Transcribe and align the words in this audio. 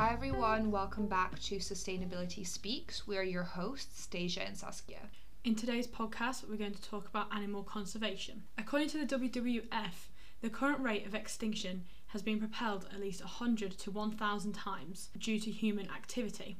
Hi 0.00 0.14
everyone, 0.14 0.70
welcome 0.70 1.08
back 1.08 1.38
to 1.40 1.56
Sustainability 1.56 2.46
Speaks. 2.46 3.06
We 3.06 3.18
are 3.18 3.22
your 3.22 3.42
hosts, 3.42 4.06
Stasia 4.06 4.46
and 4.46 4.56
Saskia. 4.56 5.10
In 5.44 5.54
today's 5.54 5.86
podcast, 5.86 6.48
we're 6.48 6.56
going 6.56 6.72
to 6.72 6.82
talk 6.82 7.06
about 7.06 7.28
animal 7.36 7.62
conservation. 7.62 8.44
According 8.56 8.88
to 8.88 9.04
the 9.04 9.18
WWF, 9.18 10.08
the 10.40 10.48
current 10.48 10.80
rate 10.80 11.06
of 11.06 11.14
extinction 11.14 11.84
has 12.06 12.22
been 12.22 12.38
propelled 12.38 12.86
at 12.90 12.98
least 12.98 13.20
100 13.20 13.72
to 13.72 13.90
1,000 13.90 14.54
times 14.54 15.10
due 15.18 15.38
to 15.38 15.50
human 15.50 15.90
activity. 15.90 16.56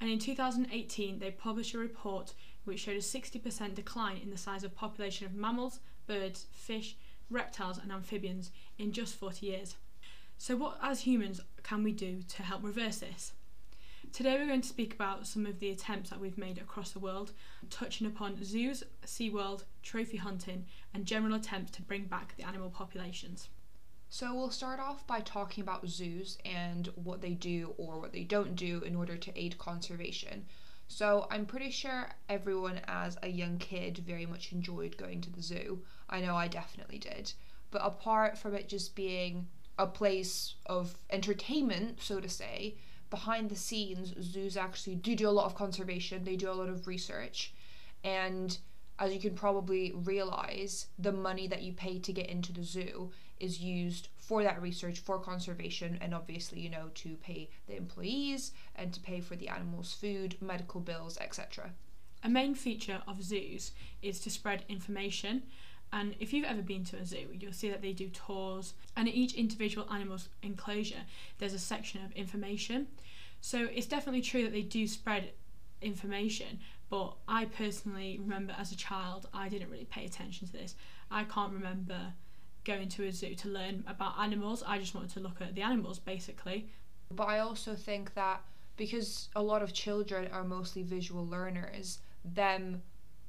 And 0.00 0.10
in 0.10 0.18
2018, 0.18 1.20
they 1.20 1.30
published 1.30 1.74
a 1.74 1.78
report 1.78 2.34
which 2.64 2.80
showed 2.80 2.96
a 2.96 2.98
60% 2.98 3.76
decline 3.76 4.16
in 4.24 4.30
the 4.30 4.36
size 4.36 4.64
of 4.64 4.74
population 4.74 5.24
of 5.24 5.34
mammals, 5.34 5.78
birds, 6.08 6.46
fish, 6.50 6.96
reptiles, 7.30 7.78
and 7.78 7.92
amphibians 7.92 8.50
in 8.76 8.90
just 8.90 9.14
40 9.14 9.46
years. 9.46 9.76
So, 10.40 10.56
what 10.56 10.78
as 10.82 11.02
humans 11.02 11.42
can 11.62 11.82
we 11.82 11.92
do 11.92 12.22
to 12.22 12.42
help 12.42 12.62
reverse 12.62 12.98
this? 12.98 13.32
Today, 14.12 14.36
we're 14.36 14.46
going 14.46 14.60
to 14.60 14.68
speak 14.68 14.92
about 14.92 15.26
some 15.26 15.46
of 15.46 15.60
the 15.60 15.70
attempts 15.70 16.10
that 16.10 16.18
we've 16.18 16.36
made 16.36 16.58
across 16.58 16.90
the 16.90 16.98
world, 16.98 17.32
touching 17.70 18.08
upon 18.08 18.42
zoos, 18.42 18.82
SeaWorld, 19.06 19.62
trophy 19.84 20.16
hunting, 20.16 20.66
and 20.92 21.06
general 21.06 21.34
attempts 21.34 21.70
to 21.72 21.82
bring 21.82 22.06
back 22.06 22.34
the 22.36 22.42
animal 22.42 22.70
populations. 22.70 23.48
So, 24.08 24.34
we'll 24.34 24.50
start 24.50 24.80
off 24.80 25.06
by 25.06 25.20
talking 25.20 25.62
about 25.62 25.86
zoos 25.86 26.38
and 26.44 26.88
what 26.96 27.20
they 27.20 27.34
do 27.34 27.74
or 27.78 28.00
what 28.00 28.12
they 28.12 28.24
don't 28.24 28.56
do 28.56 28.80
in 28.80 28.96
order 28.96 29.16
to 29.16 29.40
aid 29.40 29.58
conservation. 29.58 30.46
So, 30.88 31.28
I'm 31.30 31.46
pretty 31.46 31.70
sure 31.70 32.10
everyone 32.28 32.80
as 32.88 33.16
a 33.22 33.28
young 33.28 33.58
kid 33.58 33.98
very 33.98 34.26
much 34.26 34.50
enjoyed 34.50 34.96
going 34.96 35.20
to 35.20 35.30
the 35.30 35.42
zoo. 35.42 35.82
I 36.08 36.20
know 36.20 36.34
I 36.34 36.48
definitely 36.48 36.98
did. 36.98 37.32
But 37.70 37.82
apart 37.84 38.36
from 38.36 38.54
it 38.54 38.68
just 38.68 38.96
being 38.96 39.46
a 39.80 39.86
place 39.86 40.54
of 40.66 40.94
entertainment, 41.08 42.00
so 42.02 42.20
to 42.20 42.28
say, 42.28 42.76
behind 43.08 43.50
the 43.50 43.56
scenes, 43.56 44.14
zoos 44.20 44.56
actually 44.56 44.94
do 44.94 45.16
do 45.16 45.28
a 45.28 45.30
lot 45.38 45.46
of 45.46 45.54
conservation, 45.54 46.22
they 46.22 46.36
do 46.36 46.50
a 46.50 46.52
lot 46.52 46.68
of 46.68 46.86
research, 46.86 47.54
and 48.04 48.58
as 48.98 49.14
you 49.14 49.18
can 49.18 49.34
probably 49.34 49.92
realize, 49.92 50.86
the 50.98 51.10
money 51.10 51.46
that 51.48 51.62
you 51.62 51.72
pay 51.72 51.98
to 51.98 52.12
get 52.12 52.28
into 52.28 52.52
the 52.52 52.62
zoo 52.62 53.10
is 53.40 53.58
used 53.58 54.08
for 54.18 54.42
that 54.42 54.60
research, 54.60 54.98
for 54.98 55.18
conservation, 55.18 55.96
and 56.02 56.14
obviously, 56.14 56.60
you 56.60 56.68
know, 56.68 56.90
to 56.94 57.16
pay 57.16 57.48
the 57.66 57.76
employees 57.76 58.52
and 58.76 58.92
to 58.92 59.00
pay 59.00 59.18
for 59.18 59.36
the 59.36 59.48
animals' 59.48 59.94
food, 59.94 60.36
medical 60.42 60.80
bills, 60.80 61.16
etc. 61.18 61.70
A 62.22 62.28
main 62.28 62.54
feature 62.54 63.00
of 63.08 63.22
zoos 63.22 63.72
is 64.02 64.20
to 64.20 64.30
spread 64.30 64.64
information. 64.68 65.44
And 65.92 66.14
if 66.20 66.32
you've 66.32 66.44
ever 66.44 66.62
been 66.62 66.84
to 66.84 66.96
a 66.98 67.04
zoo, 67.04 67.28
you'll 67.32 67.52
see 67.52 67.68
that 67.70 67.82
they 67.82 67.92
do 67.92 68.08
tours, 68.10 68.74
and 68.96 69.08
at 69.08 69.14
each 69.14 69.34
individual 69.34 69.90
animal's 69.92 70.28
enclosure, 70.42 71.02
there's 71.38 71.54
a 71.54 71.58
section 71.58 72.04
of 72.04 72.12
information. 72.12 72.86
So 73.40 73.68
it's 73.74 73.86
definitely 73.86 74.22
true 74.22 74.44
that 74.44 74.52
they 74.52 74.62
do 74.62 74.86
spread 74.86 75.32
information, 75.82 76.60
but 76.90 77.14
I 77.26 77.46
personally 77.46 78.18
remember 78.20 78.54
as 78.58 78.70
a 78.72 78.76
child, 78.76 79.28
I 79.32 79.48
didn't 79.48 79.70
really 79.70 79.86
pay 79.86 80.04
attention 80.04 80.46
to 80.48 80.52
this. 80.52 80.74
I 81.10 81.24
can't 81.24 81.52
remember 81.52 82.12
going 82.64 82.88
to 82.88 83.04
a 83.04 83.12
zoo 83.12 83.34
to 83.34 83.48
learn 83.48 83.84
about 83.86 84.18
animals. 84.18 84.62
I 84.66 84.78
just 84.78 84.94
wanted 84.94 85.10
to 85.10 85.20
look 85.20 85.40
at 85.40 85.54
the 85.54 85.62
animals 85.62 85.98
basically. 85.98 86.68
But 87.10 87.24
I 87.24 87.40
also 87.40 87.74
think 87.74 88.14
that 88.14 88.42
because 88.76 89.28
a 89.34 89.42
lot 89.42 89.62
of 89.62 89.72
children 89.72 90.28
are 90.32 90.44
mostly 90.44 90.82
visual 90.82 91.26
learners, 91.26 91.98
them 92.24 92.82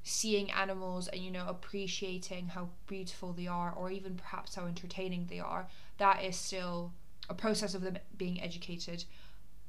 seeing 0.03 0.51
animals 0.51 1.07
and 1.07 1.21
you 1.21 1.31
know 1.31 1.45
appreciating 1.47 2.47
how 2.47 2.69
beautiful 2.87 3.33
they 3.33 3.47
are 3.47 3.71
or 3.71 3.91
even 3.91 4.15
perhaps 4.15 4.55
how 4.55 4.65
entertaining 4.65 5.27
they 5.29 5.39
are, 5.39 5.67
that 5.97 6.23
is 6.23 6.35
still 6.35 6.91
a 7.29 7.33
process 7.33 7.73
of 7.73 7.81
them 7.81 7.97
being 8.17 8.41
educated 8.41 9.03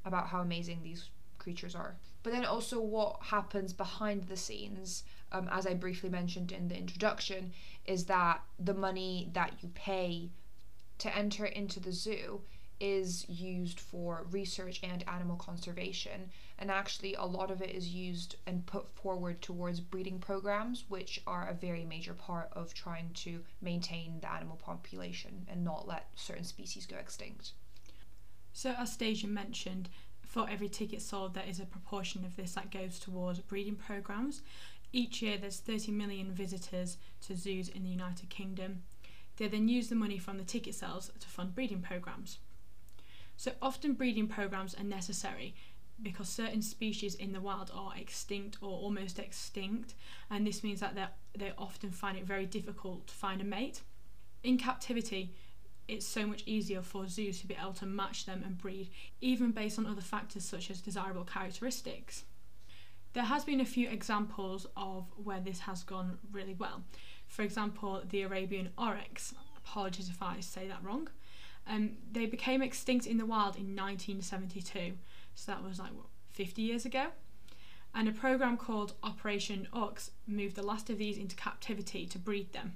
about 0.05 0.27
how 0.27 0.39
amazing 0.39 0.79
these 0.83 1.09
creatures 1.37 1.75
are. 1.75 1.95
But 2.23 2.33
then 2.33 2.45
also 2.45 2.79
what 2.79 3.17
happens 3.21 3.73
behind 3.73 4.23
the 4.23 4.37
scenes, 4.37 5.03
um, 5.31 5.49
as 5.51 5.67
I 5.67 5.73
briefly 5.73 6.09
mentioned 6.09 6.51
in 6.51 6.67
the 6.67 6.77
introduction, 6.77 7.51
is 7.85 8.05
that 8.05 8.41
the 8.59 8.73
money 8.73 9.29
that 9.33 9.53
you 9.61 9.69
pay 9.75 10.29
to 10.99 11.15
enter 11.15 11.45
into 11.45 11.79
the 11.79 11.91
zoo 11.91 12.41
is 12.79 13.27
used 13.29 13.79
for 13.79 14.25
research 14.31 14.79
and 14.83 15.03
animal 15.07 15.35
conservation. 15.35 16.29
And 16.59 16.69
actually, 16.69 17.15
a 17.15 17.25
lot 17.25 17.51
of 17.51 17.61
it 17.61 17.71
is 17.71 17.89
used 17.89 18.35
and 18.45 18.65
put 18.65 18.89
forward 18.89 19.41
towards 19.41 19.79
breeding 19.79 20.19
programs, 20.19 20.85
which 20.87 21.21
are 21.25 21.47
a 21.47 21.53
very 21.53 21.83
major 21.83 22.13
part 22.13 22.49
of 22.53 22.73
trying 22.73 23.09
to 23.15 23.43
maintain 23.61 24.19
the 24.21 24.31
animal 24.31 24.57
population 24.57 25.45
and 25.49 25.63
not 25.63 25.87
let 25.87 26.09
certain 26.15 26.43
species 26.43 26.85
go 26.85 26.97
extinct. 26.97 27.53
So, 28.53 28.75
as 28.77 28.95
Stasia 28.95 29.27
mentioned, 29.27 29.89
for 30.21 30.47
every 30.49 30.69
ticket 30.69 31.01
sold, 31.01 31.33
there 31.33 31.43
is 31.47 31.59
a 31.59 31.65
proportion 31.65 32.23
of 32.23 32.35
this 32.35 32.53
that 32.53 32.71
goes 32.71 32.99
towards 32.99 33.39
breeding 33.39 33.75
programs. 33.75 34.41
Each 34.91 35.21
year, 35.23 35.37
there's 35.37 35.59
30 35.59 35.91
million 35.91 36.31
visitors 36.31 36.97
to 37.21 37.35
zoos 37.35 37.67
in 37.67 37.83
the 37.83 37.89
United 37.89 38.29
Kingdom. 38.29 38.83
They 39.37 39.47
then 39.47 39.67
use 39.67 39.89
the 39.89 39.95
money 39.95 40.19
from 40.19 40.37
the 40.37 40.43
ticket 40.43 40.75
sales 40.75 41.11
to 41.19 41.27
fund 41.27 41.55
breeding 41.55 41.81
programs. 41.81 42.37
So, 43.37 43.53
often 43.61 43.93
breeding 43.93 44.27
programs 44.27 44.75
are 44.75 44.83
necessary 44.83 45.55
because 46.03 46.29
certain 46.29 46.61
species 46.61 47.15
in 47.15 47.31
the 47.31 47.41
wild 47.41 47.71
are 47.73 47.93
extinct 47.97 48.57
or 48.61 48.69
almost 48.69 49.17
extinct, 49.17 49.95
and 50.29 50.45
this 50.45 50.63
means 50.63 50.81
that 50.81 50.95
they 51.37 51.53
often 51.57 51.91
find 51.91 52.17
it 52.17 52.25
very 52.25 52.45
difficult 52.45 53.07
to 53.07 53.13
find 53.13 53.41
a 53.41 53.45
mate. 53.45 53.81
In 54.43 54.57
captivity, 54.57 55.33
it's 55.87 56.05
so 56.05 56.25
much 56.25 56.43
easier 56.45 56.81
for 56.81 57.07
zoos 57.07 57.41
to 57.41 57.47
be 57.47 57.57
able 57.59 57.73
to 57.73 57.85
match 57.85 58.25
them 58.25 58.43
and 58.45 58.57
breed, 58.57 58.89
even 59.21 59.51
based 59.51 59.79
on 59.79 59.85
other 59.85 60.01
factors 60.01 60.45
such 60.45 60.69
as 60.69 60.81
desirable 60.81 61.23
characteristics. 61.23 62.23
There 63.13 63.23
has 63.23 63.43
been 63.43 63.61
a 63.61 63.65
few 63.65 63.89
examples 63.89 64.65
of 64.75 65.05
where 65.23 65.39
this 65.39 65.59
has 65.59 65.83
gone 65.83 66.17
really 66.31 66.55
well. 66.55 66.83
For 67.27 67.43
example, 67.43 68.01
the 68.09 68.23
Arabian 68.23 68.69
oryx. 68.77 69.33
Apologies 69.57 70.09
if 70.09 70.21
I 70.21 70.39
say 70.39 70.67
that 70.67 70.83
wrong. 70.83 71.09
Um, 71.67 71.91
they 72.11 72.25
became 72.25 72.61
extinct 72.61 73.07
in 73.07 73.17
the 73.17 73.25
wild 73.25 73.55
in 73.55 73.75
1972, 73.75 74.93
so 75.35 75.51
that 75.51 75.63
was 75.63 75.79
like 75.79 75.93
what, 75.93 76.07
50 76.31 76.61
years 76.61 76.85
ago. 76.85 77.07
And 77.95 78.07
a 78.07 78.11
program 78.11 78.57
called 78.57 78.93
Operation 79.03 79.67
Oryx 79.71 80.11
moved 80.25 80.55
the 80.55 80.63
last 80.63 80.89
of 80.89 80.97
these 80.97 81.17
into 81.17 81.35
captivity 81.35 82.07
to 82.07 82.17
breed 82.17 82.51
them. 82.53 82.73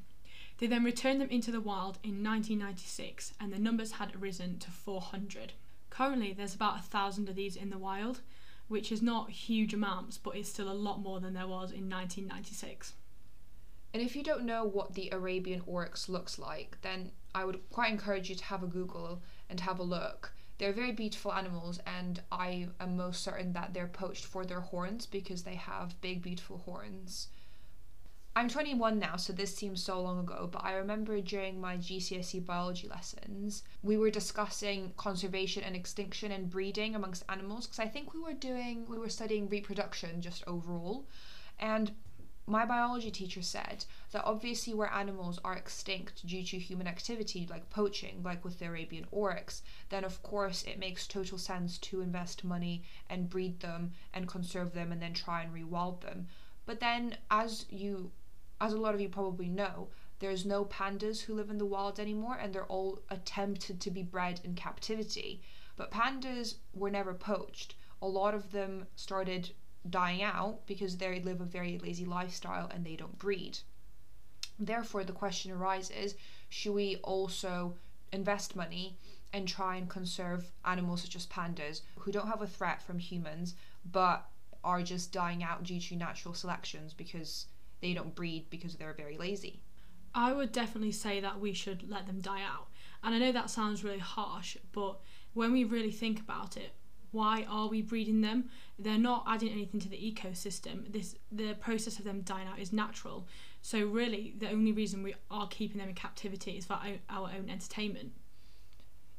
They 0.60 0.68
then 0.68 0.84
returned 0.84 1.22
them 1.22 1.30
into 1.30 1.52
the 1.52 1.62
wild 1.62 1.98
in 2.04 2.24
1996 2.24 3.34
and 3.40 3.52
the 3.52 3.60
numbers 3.60 3.94
had 3.94 4.20
risen 4.22 4.60
to 4.60 4.72
400. 4.72 5.54
Currently, 5.90 6.34
there's 6.34 6.56
about 6.56 6.80
a 6.80 6.84
thousand 6.84 7.30
of 7.30 7.36
these 7.36 7.56
in 7.56 7.70
the 7.70 7.78
wild, 7.78 8.22
which 8.68 8.92
is 8.92 9.02
not 9.02 9.30
huge 9.30 9.74
amounts, 9.74 10.18
but 10.18 10.36
it's 10.36 10.50
still 10.50 10.70
a 10.70 10.74
lot 10.74 11.00
more 11.00 11.20
than 11.20 11.34
there 11.34 11.48
was 11.48 11.72
in 11.72 11.90
1996. 11.90 12.94
And 13.94 14.04
if 14.04 14.16
you 14.16 14.24
don't 14.24 14.46
know 14.46 14.64
what 14.64 14.94
the 14.94 15.10
Arabian 15.12 15.62
oryx 15.66 16.10
looks 16.10 16.38
like, 16.38 16.78
then 16.82 17.12
I 17.34 17.46
would 17.46 17.60
quite 17.72 17.92
encourage 17.92 18.30
you 18.30 18.36
to 18.36 18.44
have 18.46 18.64
a 18.64 18.68
Google 18.68 19.22
and 19.50 19.60
have 19.62 19.80
a 19.80 19.84
look. 19.84 20.34
They're 20.58 20.74
very 20.74 20.92
beautiful 20.92 21.34
animals, 21.34 21.80
and 21.86 22.22
I 22.32 22.70
am 22.80 22.98
most 22.98 23.24
certain 23.24 23.54
that 23.54 23.74
they're 23.74 23.88
poached 23.88 24.26
for 24.26 24.46
their 24.46 24.62
horns 24.62 25.06
because 25.06 25.44
they 25.44 25.56
have 25.56 26.00
big, 26.02 26.22
beautiful 26.22 26.58
horns. 26.58 27.28
I'm 28.36 28.50
21 28.50 29.00
now, 29.00 29.16
so 29.16 29.34
this 29.34 29.56
seems 29.56 29.84
so 29.84 30.00
long 30.00 30.20
ago, 30.20 30.48
but 30.52 30.64
I 30.64 30.74
remember 30.74 31.20
during 31.22 31.60
my 31.60 31.78
GCSE 31.78 32.46
biology 32.46 32.88
lessons, 32.88 33.64
we 33.82 33.98
were 33.98 34.12
discussing 34.12 34.94
conservation 34.96 35.64
and 35.64 35.76
extinction 35.76 36.32
and 36.32 36.48
breeding 36.48 36.94
amongst 36.94 37.26
animals 37.30 37.66
because 37.66 37.80
I 37.80 37.88
think 37.88 38.14
we 38.14 38.20
were 38.20 38.34
doing, 38.34 38.86
we 38.88 39.00
were 39.00 39.10
studying 39.10 39.50
reproduction 39.50 40.22
just 40.22 40.44
overall. 40.46 41.08
And 41.60 41.94
my 42.48 42.66
biology 42.66 43.12
teacher 43.12 43.42
said 43.42 43.86
that 44.12 44.24
obviously 44.24 44.74
where 44.74 44.92
animals 44.92 45.38
are 45.44 45.56
extinct 45.56 46.26
due 46.26 46.44
to 46.44 46.58
human 46.58 46.88
activity 46.88 47.46
like 47.50 47.70
poaching 47.70 48.22
like 48.24 48.44
with 48.44 48.58
the 48.58 48.66
arabian 48.66 49.06
oryx 49.12 49.62
then 49.90 50.04
of 50.04 50.24
course 50.24 50.64
it 50.64 50.80
makes 50.80 51.06
total 51.06 51.38
sense 51.38 51.78
to 51.78 52.02
invest 52.02 52.44
money 52.44 52.84
and 53.10 53.30
breed 53.30 53.60
them 53.60 53.92
and 54.14 54.28
conserve 54.28 54.74
them 54.74 54.92
and 54.92 55.02
then 55.02 55.14
try 55.14 55.42
and 55.44 55.54
rewild 55.54 56.02
them 56.02 56.28
but 56.66 56.80
then 56.80 57.18
as 57.30 57.66
you 57.70 58.12
as 58.60 58.74
a 58.74 58.78
lot 58.78 58.96
of 58.96 59.02
you 59.02 59.08
probably 59.08 59.48
know, 59.48 59.88
there's 60.20 60.46
no 60.46 60.66
pandas 60.66 61.22
who 61.22 61.36
live 61.36 61.50
in 61.50 61.60
the 61.60 61.66
wild 61.66 62.00
anymore 62.00 62.38
and 62.42 62.52
they're 62.54 62.66
all 62.66 63.00
attempted 63.10 63.80
to 63.80 63.92
be 63.92 64.02
bred 64.02 64.42
in 64.44 64.56
captivity. 64.56 65.42
But 65.76 65.92
pandas 65.92 66.56
were 66.74 66.90
never 66.90 67.14
poached. 67.14 67.76
A 68.02 68.08
lot 68.08 68.34
of 68.34 68.52
them 68.52 68.88
started 68.96 69.52
dying 69.90 70.22
out 70.22 70.66
because 70.66 70.98
they 70.98 71.20
live 71.20 71.42
a 71.42 71.46
very 71.46 71.78
lazy 71.78 72.06
lifestyle 72.06 72.70
and 72.74 72.86
they 72.86 72.96
don't 72.96 73.18
breed. 73.18 73.60
Therefore, 74.60 75.04
the 75.04 75.14
question 75.14 75.52
arises 75.52 76.16
should 76.50 76.74
we 76.74 76.96
also 76.98 77.76
invest 78.12 78.56
money 78.56 78.98
and 79.34 79.48
try 79.48 79.76
and 79.76 79.90
conserve 79.90 80.52
animals 80.66 81.02
such 81.02 81.16
as 81.16 81.26
pandas 81.28 81.82
who 82.00 82.12
don't 82.12 82.28
have 82.28 82.42
a 82.42 82.48
threat 82.48 82.82
from 82.82 83.00
humans 83.00 83.56
but 83.92 84.30
are 84.64 84.82
just 84.82 85.12
dying 85.12 85.44
out 85.44 85.64
due 85.64 85.80
to 85.80 85.96
natural 85.96 86.34
selections 86.34 86.94
because 86.94 87.46
they 87.82 87.94
don't 87.94 88.16
breed 88.16 88.50
because 88.50 88.76
they're 88.76 88.94
very 88.94 89.18
lazy. 89.18 89.62
I 90.16 90.34
would 90.34 90.52
definitely 90.52 90.94
say 90.94 91.20
that 91.20 91.40
we 91.40 91.54
should 91.54 91.90
let 91.90 92.08
them 92.08 92.22
die 92.22 92.42
out. 92.42 92.68
And 93.04 93.14
I 93.14 93.20
know 93.20 93.32
that 93.32 93.50
sounds 93.50 93.84
really 93.84 94.00
harsh, 94.00 94.58
but 94.72 95.00
when 95.34 95.52
we 95.52 95.64
really 95.64 95.92
think 95.92 96.20
about 96.20 96.58
it, 96.58 96.74
why 97.12 97.46
are 97.50 97.68
we 97.68 97.82
breeding 97.82 98.22
them? 98.22 98.50
They're 98.80 98.98
not 98.98 99.24
adding 99.28 99.52
anything 99.52 99.80
to 99.82 99.90
the 99.90 99.98
ecosystem. 99.98 100.92
This 100.92 101.16
the 101.32 101.54
process 101.56 102.00
of 102.00 102.06
them 102.06 102.22
dying 102.22 102.48
out 102.48 102.60
is 102.60 102.74
natural. 102.74 103.28
So 103.62 103.86
really, 103.86 104.36
the 104.38 104.50
only 104.50 104.72
reason 104.72 105.04
we 105.04 105.16
are 105.32 105.48
keeping 105.48 105.80
them 105.80 105.90
in 105.90 105.96
captivity 105.96 106.52
is 106.52 106.66
for 106.66 106.80
our, 107.10 107.30
own 107.36 107.50
entertainment. 107.50 108.12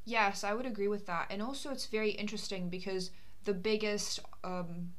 Yes, 0.04 0.42
I 0.42 0.54
would 0.54 0.64
agree 0.64 0.88
with 0.88 1.06
that. 1.06 1.26
And 1.30 1.42
also, 1.42 1.70
it's 1.70 1.86
very 1.86 2.10
interesting 2.10 2.70
because 2.70 3.10
the 3.44 3.52
biggest 3.52 4.20
um, 4.44 4.92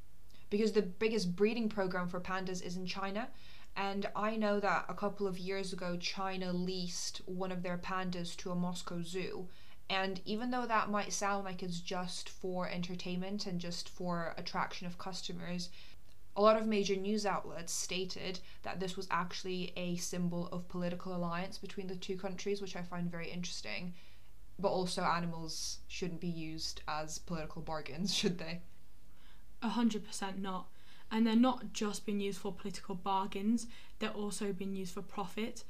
because 0.49 0.71
the 0.71 0.81
biggest 0.81 1.35
breeding 1.35 1.69
program 1.69 2.07
for 2.07 2.19
pandas 2.19 2.63
is 2.63 2.75
in 2.75 2.85
China. 2.85 3.29
And 3.75 4.07
I 4.15 4.35
know 4.35 4.59
that 4.59 4.85
a 4.89 4.93
couple 4.93 5.25
of 5.27 5.37
years 5.37 5.73
ago, 5.73 5.95
China 5.97 6.51
leased 6.51 7.21
one 7.25 7.51
of 7.51 7.63
their 7.63 7.77
pandas 7.77 8.35
to 8.37 8.51
a 8.51 8.55
Moscow 8.55 9.01
zoo. 9.01 9.47
And 9.89 10.21
even 10.23 10.51
though 10.51 10.67
that 10.67 10.89
might 10.89 11.11
sound 11.13 11.45
like 11.45 11.63
it's 11.63 11.79
just 11.79 12.29
for 12.29 12.69
entertainment 12.69 13.47
and 13.47 13.59
just 13.59 13.89
for 13.89 14.35
attraction 14.37 14.85
of 14.85 14.99
customers, 14.99 15.69
a 16.35 16.41
lot 16.41 16.57
of 16.57 16.67
major 16.67 16.95
news 16.95 17.25
outlets 17.25 17.73
stated 17.73 18.39
that 18.61 18.79
this 18.79 18.95
was 18.95 19.07
actually 19.09 19.73
a 19.75 19.95
symbol 19.95 20.47
of 20.51 20.69
political 20.69 21.15
alliance 21.15 21.57
between 21.57 21.87
the 21.87 21.95
two 21.95 22.17
countries, 22.17 22.61
which 22.61 22.75
I 22.75 22.83
find 22.83 23.11
very 23.11 23.31
interesting. 23.31 23.93
But 24.59 24.69
also, 24.69 25.03
animals 25.03 25.79
shouldn't 25.87 26.21
be 26.21 26.27
used 26.27 26.81
as 26.87 27.17
political 27.17 27.61
bargains, 27.61 28.13
should 28.19 28.37
they? 28.37 28.61
A 29.61 29.69
hundred 29.69 30.05
percent 30.05 30.39
not. 30.39 30.67
And 31.11 31.25
they're 31.25 31.35
not 31.35 31.73
just 31.73 32.05
being 32.05 32.19
used 32.19 32.39
for 32.39 32.53
political 32.53 32.93
bargains, 32.93 33.65
they're 33.97 34.09
also 34.11 34.53
being 34.53 34.75
used 34.75 34.93
for 34.93 35.01
profit. 35.01 35.63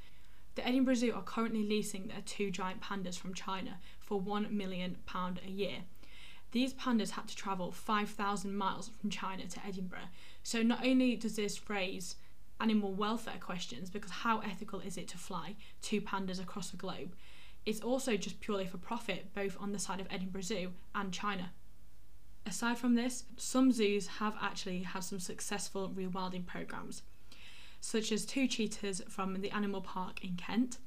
The 0.56 0.66
Edinburgh 0.66 0.96
Zoo 0.96 1.14
are 1.14 1.22
currently 1.22 1.64
leasing 1.64 2.08
their 2.08 2.20
two 2.20 2.50
giant 2.50 2.82
pandas 2.82 3.18
from 3.18 3.32
China 3.32 3.78
for 4.10 4.20
£1 4.20 4.50
million 4.50 4.96
a 5.14 5.48
year. 5.48 5.84
These 6.50 6.74
pandas 6.74 7.10
had 7.10 7.28
to 7.28 7.36
travel 7.36 7.70
5,000 7.70 8.56
miles 8.56 8.90
from 9.00 9.08
China 9.08 9.46
to 9.46 9.64
Edinburgh. 9.64 10.10
So, 10.42 10.64
not 10.64 10.84
only 10.84 11.14
does 11.14 11.36
this 11.36 11.70
raise 11.70 12.16
animal 12.58 12.92
welfare 12.92 13.38
questions, 13.38 13.88
because 13.88 14.10
how 14.10 14.40
ethical 14.40 14.80
is 14.80 14.96
it 14.96 15.06
to 15.08 15.16
fly 15.16 15.54
two 15.80 16.00
pandas 16.00 16.42
across 16.42 16.70
the 16.70 16.76
globe, 16.76 17.14
it's 17.64 17.80
also 17.80 18.16
just 18.16 18.40
purely 18.40 18.66
for 18.66 18.78
profit, 18.78 19.32
both 19.32 19.56
on 19.60 19.70
the 19.70 19.78
side 19.78 20.00
of 20.00 20.08
Edinburgh 20.10 20.42
Zoo 20.42 20.72
and 20.92 21.12
China. 21.12 21.52
Aside 22.44 22.78
from 22.78 22.96
this, 22.96 23.24
some 23.36 23.70
zoos 23.70 24.08
have 24.18 24.34
actually 24.42 24.82
had 24.82 25.04
some 25.04 25.20
successful 25.20 25.88
rewilding 25.88 26.46
programs, 26.46 27.02
such 27.80 28.10
as 28.10 28.26
two 28.26 28.48
cheetahs 28.48 29.02
from 29.08 29.40
the 29.40 29.52
Animal 29.52 29.82
Park 29.82 30.24
in 30.24 30.34
Kent. 30.34 30.78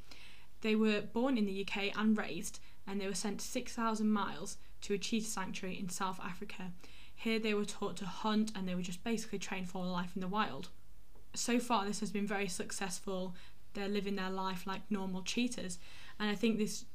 They 0.60 0.76
were 0.76 1.02
born 1.02 1.38
in 1.38 1.46
the 1.46 1.66
UK 1.66 1.98
and 1.98 2.18
raised, 2.18 2.60
and 2.88 3.00
they 3.00 3.08
were 3.08 3.14
sent 3.14 3.42
6,000 3.42 4.12
miles 4.12 4.58
to 4.82 4.94
a 4.94 4.98
cheetah 4.98 5.26
sanctuary 5.26 5.80
in 5.80 5.90
South 5.90 6.20
Africa. 6.24 6.72
Here 7.16 7.40
they 7.40 7.54
were 7.54 7.66
taught 7.66 7.96
to 7.98 8.06
hunt 8.06 8.52
and 8.56 8.68
they 8.68 8.76
were 8.76 8.82
just 8.82 9.04
basically 9.04 9.40
trained 9.40 9.70
for 9.70 9.86
life 9.86 10.12
in 10.16 10.22
the 10.22 10.28
wild. 10.28 10.70
So 11.36 11.60
far, 11.60 11.86
this 11.86 12.00
has 12.02 12.12
been 12.12 12.28
very 12.28 12.48
successful. 12.48 13.36
They're 13.74 13.88
living 13.88 14.16
their 14.16 14.30
life 14.30 14.68
like 14.68 14.82
normal 14.90 15.24
cheetahs, 15.24 15.80
and 16.20 16.30
I 16.30 16.36
think 16.36 16.58
this 16.58 16.86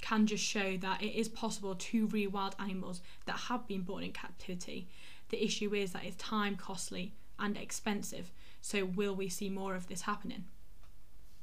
can 0.00 0.26
just 0.26 0.44
show 0.44 0.76
that 0.78 1.02
it 1.02 1.14
is 1.14 1.28
possible 1.28 1.74
to 1.74 2.08
rewild 2.08 2.54
animals 2.58 3.00
that 3.26 3.36
have 3.36 3.66
been 3.68 3.82
born 3.82 4.02
in 4.02 4.12
captivity. 4.12 4.88
The 5.28 5.44
issue 5.44 5.74
is 5.74 5.92
that 5.92 6.04
it's 6.04 6.16
time 6.16 6.56
costly 6.56 7.12
and 7.38 7.56
expensive. 7.56 8.32
So, 8.60 8.84
will 8.84 9.14
we 9.14 9.28
see 9.28 9.48
more 9.48 9.74
of 9.74 9.88
this 9.88 10.02
happening? 10.02 10.44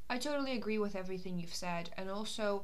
I 0.10 0.18
totally 0.18 0.54
agree 0.54 0.78
with 0.78 0.95
everything 0.95 1.40
you've 1.40 1.54
said, 1.54 1.92
and 1.98 2.10
also 2.10 2.63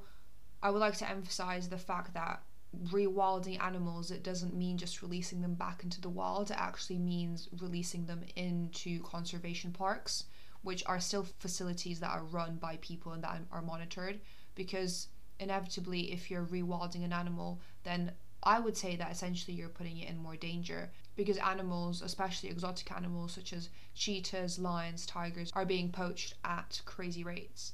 I 0.65 0.71
would 0.71 0.79
like 0.79 0.97
to 0.97 1.07
emphasize 1.07 1.69
the 1.69 1.77
fact 1.77 2.15
that 2.15 2.41
rewilding 2.85 3.61
animals 3.61 4.09
it 4.09 4.23
doesn't 4.23 4.55
mean 4.55 4.79
just 4.79 5.03
releasing 5.03 5.39
them 5.43 5.53
back 5.53 5.83
into 5.83 6.01
the 6.01 6.09
wild. 6.09 6.49
It 6.49 6.57
actually 6.57 6.97
means 6.97 7.47
releasing 7.61 8.07
them 8.07 8.23
into 8.35 8.99
conservation 9.03 9.71
parks 9.71 10.23
which 10.63 10.81
are 10.87 10.99
still 10.99 11.27
facilities 11.37 11.99
that 11.99 12.09
are 12.09 12.23
run 12.23 12.55
by 12.55 12.77
people 12.77 13.11
and 13.11 13.23
that 13.23 13.41
are 13.51 13.61
monitored. 13.61 14.19
Because 14.55 15.09
inevitably 15.39 16.11
if 16.11 16.31
you're 16.31 16.47
rewilding 16.47 17.05
an 17.05 17.13
animal 17.13 17.61
then 17.83 18.13
I 18.41 18.57
would 18.57 18.75
say 18.75 18.95
that 18.95 19.11
essentially 19.11 19.55
you're 19.55 19.69
putting 19.69 19.99
it 19.99 20.09
in 20.09 20.17
more 20.17 20.35
danger. 20.35 20.89
Because 21.15 21.37
animals, 21.37 22.01
especially 22.01 22.49
exotic 22.49 22.91
animals 22.91 23.33
such 23.33 23.53
as 23.53 23.69
cheetahs, 23.93 24.57
lions, 24.57 25.05
tigers, 25.05 25.51
are 25.53 25.63
being 25.63 25.91
poached 25.91 26.33
at 26.43 26.81
crazy 26.85 27.23
rates. 27.23 27.73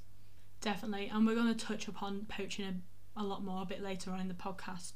Definitely, 0.62 1.10
and 1.12 1.26
we're 1.26 1.36
going 1.36 1.54
to 1.54 1.66
touch 1.66 1.88
upon 1.88 2.28
poaching 2.30 2.66
a, 3.18 3.22
a 3.22 3.24
lot 3.24 3.44
more 3.44 3.64
a 3.64 3.66
bit 3.66 3.82
later 3.82 4.12
on 4.12 4.20
in 4.20 4.28
the 4.28 4.36
podcast. 4.36 4.94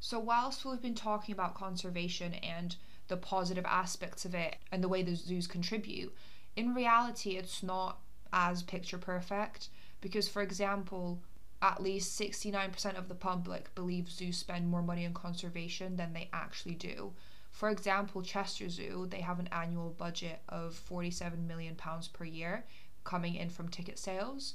So, 0.00 0.18
whilst 0.18 0.64
we've 0.64 0.82
been 0.82 0.94
talking 0.94 1.32
about 1.32 1.54
conservation 1.54 2.34
and 2.34 2.76
the 3.08 3.16
positive 3.16 3.64
aspects 3.64 4.26
of 4.26 4.34
it 4.34 4.56
and 4.70 4.84
the 4.84 4.88
way 4.88 5.02
the 5.02 5.14
zoos 5.14 5.46
contribute, 5.46 6.14
in 6.56 6.74
reality, 6.74 7.36
it's 7.36 7.62
not 7.62 8.00
as 8.34 8.62
picture 8.62 8.98
perfect 8.98 9.70
because, 10.02 10.28
for 10.28 10.42
example, 10.42 11.22
at 11.62 11.82
least 11.82 12.20
69% 12.20 12.98
of 12.98 13.08
the 13.08 13.14
public 13.14 13.74
believe 13.74 14.10
zoos 14.10 14.36
spend 14.36 14.68
more 14.68 14.82
money 14.82 15.06
on 15.06 15.14
conservation 15.14 15.96
than 15.96 16.12
they 16.12 16.28
actually 16.32 16.74
do. 16.74 17.12
For 17.50 17.70
example, 17.70 18.22
Chester 18.22 18.68
Zoo, 18.68 19.06
they 19.08 19.20
have 19.20 19.38
an 19.38 19.48
annual 19.52 19.90
budget 19.90 20.40
of 20.48 20.74
47 20.74 21.46
million 21.46 21.76
pounds 21.76 22.08
per 22.08 22.24
year 22.24 22.64
coming 23.04 23.36
in 23.36 23.48
from 23.48 23.68
ticket 23.68 23.98
sales, 23.98 24.54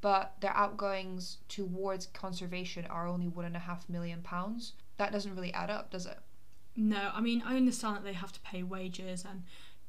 but 0.00 0.34
their 0.40 0.56
outgoings 0.56 1.38
towards 1.48 2.06
conservation 2.06 2.86
are 2.86 3.06
only 3.06 3.28
one 3.28 3.44
and 3.44 3.56
a 3.56 3.60
half 3.60 3.88
million 3.88 4.22
pounds. 4.22 4.74
That 4.96 5.12
doesn't 5.12 5.34
really 5.34 5.52
add 5.52 5.70
up, 5.70 5.90
does 5.90 6.06
it? 6.06 6.18
No, 6.76 7.10
I 7.12 7.20
mean 7.20 7.42
I 7.44 7.56
understand 7.56 7.96
that 7.96 8.04
they 8.04 8.12
have 8.12 8.32
to 8.32 8.40
pay 8.40 8.62
wages 8.62 9.24
and 9.28 9.42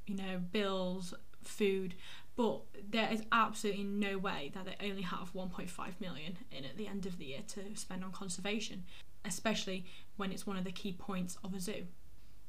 you 0.07 0.15
know 0.15 0.39
bills, 0.51 1.13
food, 1.43 1.95
but 2.35 2.61
there 2.89 3.09
is 3.11 3.23
absolutely 3.31 3.83
no 3.83 4.17
way 4.17 4.51
that 4.53 4.65
they 4.65 4.87
only 4.87 5.01
have 5.01 5.33
1.5 5.33 5.69
million 5.99 6.37
in 6.51 6.65
at 6.65 6.77
the 6.77 6.87
end 6.87 7.05
of 7.05 7.17
the 7.17 7.25
year 7.25 7.41
to 7.49 7.75
spend 7.75 8.03
on 8.03 8.11
conservation, 8.11 8.85
especially 9.25 9.85
when 10.17 10.31
it's 10.31 10.47
one 10.47 10.57
of 10.57 10.63
the 10.63 10.71
key 10.71 10.93
points 10.93 11.37
of 11.43 11.53
a 11.53 11.59
zoo. 11.59 11.85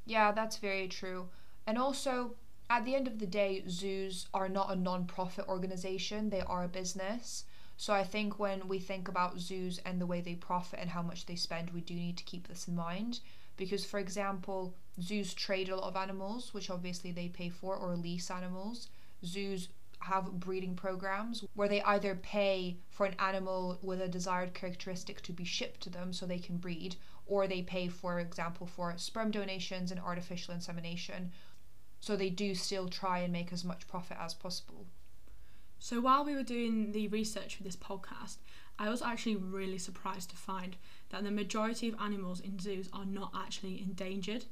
Yeah, 0.07 0.33
that's 0.33 0.57
very 0.57 0.89
true. 0.89 1.29
And 1.67 1.77
also, 1.77 2.37
at 2.69 2.85
the 2.85 2.95
end 2.95 3.09
of 3.09 3.19
the 3.19 3.27
day, 3.27 3.65
zoos 3.69 4.27
are 4.33 4.49
not 4.49 4.73
a 4.73 4.77
non 4.77 5.07
profit 5.07 5.47
organization, 5.49 6.31
they 6.31 6.41
are 6.43 6.65
a 6.65 6.69
business. 6.69 7.45
So 7.81 7.95
I 7.95 8.05
think 8.05 8.39
when 8.39 8.69
we 8.69 8.79
think 8.79 9.09
about 9.09 9.41
zoos 9.41 9.79
and 9.87 9.99
the 9.99 10.05
way 10.05 10.21
they 10.21 10.35
profit 10.35 10.81
and 10.83 10.91
how 10.91 11.01
much 11.01 11.25
they 11.25 11.35
spend, 11.35 11.71
we 11.71 11.81
do 11.81 11.95
need 11.95 12.19
to 12.19 12.25
keep 12.25 12.47
this 12.47 12.69
in 12.69 12.77
mind. 12.77 13.21
Because, 13.57 13.87
for 13.87 13.99
example, 13.99 14.75
zoos 15.01 15.33
trade 15.33 15.71
a 15.71 15.77
lot 15.77 15.89
of 15.89 15.97
animals, 15.97 16.53
which 16.53 16.69
obviously 16.69 17.11
they 17.11 17.29
pay 17.29 17.49
for, 17.49 17.75
or 17.75 17.97
lease 17.97 18.31
animals. 18.31 18.89
Zoos 19.25 19.71
have 20.01 20.31
breeding 20.41 20.75
programs 20.75 21.43
where 21.55 21.69
they 21.69 21.81
either 21.85 22.15
pay 22.17 22.77
for 22.91 23.07
an 23.07 23.15
animal 23.19 23.79
with 23.81 24.03
a 24.03 24.09
desired 24.09 24.53
characteristic 24.53 25.23
to 25.23 25.33
be 25.33 25.45
shipped 25.45 25.81
to 25.81 25.89
them 25.89 26.13
so 26.13 26.27
they 26.27 26.39
can 26.39 26.59
breed, 26.59 26.97
or 27.25 27.47
they 27.47 27.63
pay, 27.63 27.89
for 27.89 28.21
example, 28.21 28.67
for 28.67 28.93
sperm 28.99 29.31
donations 29.31 29.91
and 29.91 30.01
artificial 30.01 30.53
insemination. 30.53 31.33
So 31.99 32.15
they 32.15 32.29
do 32.29 32.55
still 32.55 32.91
try 32.91 33.21
and 33.21 33.33
make 33.33 33.55
as 33.55 33.65
much 33.65 33.89
profit 33.89 34.19
as 34.21 34.35
possible. 34.35 34.85
So 35.83 35.99
while 35.99 36.27
we 36.27 36.35
were 36.35 36.43
doing 36.43 36.93
the 36.93 37.09
research 37.09 37.57
for 37.57 37.63
this 37.63 37.75
podcast, 37.75 38.37
I 38.79 38.91
was 38.91 39.01
actually 39.01 39.37
really 39.37 39.79
surprised 39.79 40.29
to 40.29 40.37
find 40.37 40.77
that 41.09 41.25
the 41.25 41.31
majority 41.31 41.89
of 41.89 41.99
animals 41.99 42.39
in 42.39 42.59
zoos 42.59 42.91
are 42.93 43.07
not 43.07 43.33
actually 43.35 43.81
endangered. 43.81 44.45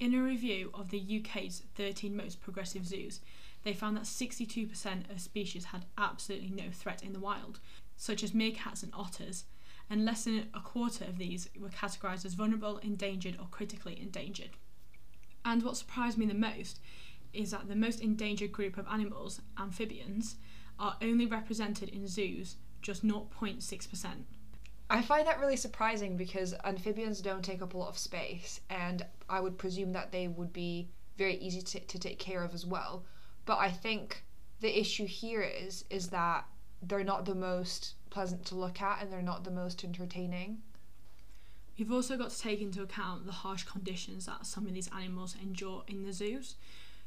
In 0.00 0.14
a 0.14 0.22
review 0.22 0.70
of 0.72 0.88
the 0.88 1.20
UK's 1.20 1.62
13 1.74 2.16
most 2.16 2.40
progressive 2.40 2.86
zoos, 2.86 3.20
they 3.64 3.74
found 3.74 3.98
that 3.98 4.04
62% 4.04 5.10
of 5.10 5.20
species 5.20 5.66
had 5.66 5.84
absolutely 5.98 6.50
no 6.50 6.70
threat 6.72 7.02
in 7.02 7.12
the 7.12 7.20
wild, 7.20 7.60
such 7.98 8.24
as 8.24 8.32
meerkats 8.32 8.82
and 8.82 8.92
otters, 8.94 9.44
and 9.90 10.06
less 10.06 10.24
than 10.24 10.48
a 10.54 10.60
quarter 10.60 11.04
of 11.04 11.18
these 11.18 11.50
were 11.60 11.68
categorised 11.68 12.24
as 12.24 12.32
vulnerable, 12.32 12.78
endangered, 12.78 13.36
or 13.38 13.48
critically 13.50 14.00
endangered. 14.00 14.56
And 15.44 15.62
what 15.62 15.76
surprised 15.76 16.16
me 16.16 16.24
the 16.24 16.32
most 16.32 16.80
is 17.34 17.50
that 17.50 17.68
the 17.68 17.76
most 17.76 18.00
endangered 18.00 18.52
group 18.52 18.76
of 18.76 18.86
animals, 18.88 19.40
amphibians, 19.58 20.36
are 20.78 20.96
only 21.02 21.26
represented 21.26 21.88
in 21.88 22.06
zoos 22.06 22.56
just 22.82 23.04
0.6%. 23.04 24.06
I 24.90 25.02
find 25.02 25.26
that 25.26 25.40
really 25.40 25.56
surprising 25.56 26.16
because 26.16 26.54
amphibians 26.64 27.20
don't 27.20 27.44
take 27.44 27.62
up 27.62 27.74
a 27.74 27.78
lot 27.78 27.88
of 27.88 27.98
space, 27.98 28.60
and 28.68 29.04
I 29.28 29.40
would 29.40 29.56
presume 29.56 29.92
that 29.92 30.12
they 30.12 30.28
would 30.28 30.52
be 30.52 30.88
very 31.16 31.36
easy 31.36 31.62
to, 31.62 31.80
to 31.80 31.98
take 31.98 32.18
care 32.18 32.44
of 32.44 32.52
as 32.52 32.66
well. 32.66 33.04
But 33.46 33.58
I 33.58 33.70
think 33.70 34.22
the 34.60 34.78
issue 34.78 35.06
here 35.06 35.42
is 35.42 35.84
is 35.90 36.08
that 36.08 36.44
they're 36.82 37.04
not 37.04 37.24
the 37.24 37.34
most 37.34 37.94
pleasant 38.10 38.44
to 38.46 38.54
look 38.54 38.80
at 38.82 39.02
and 39.02 39.12
they're 39.12 39.22
not 39.22 39.44
the 39.44 39.50
most 39.50 39.82
entertaining. 39.84 40.62
You've 41.76 41.92
also 41.92 42.16
got 42.16 42.30
to 42.30 42.38
take 42.38 42.60
into 42.60 42.82
account 42.82 43.26
the 43.26 43.32
harsh 43.32 43.64
conditions 43.64 44.26
that 44.26 44.46
some 44.46 44.66
of 44.66 44.74
these 44.74 44.90
animals 44.96 45.34
endure 45.42 45.82
in 45.88 46.04
the 46.04 46.12
zoos. 46.12 46.56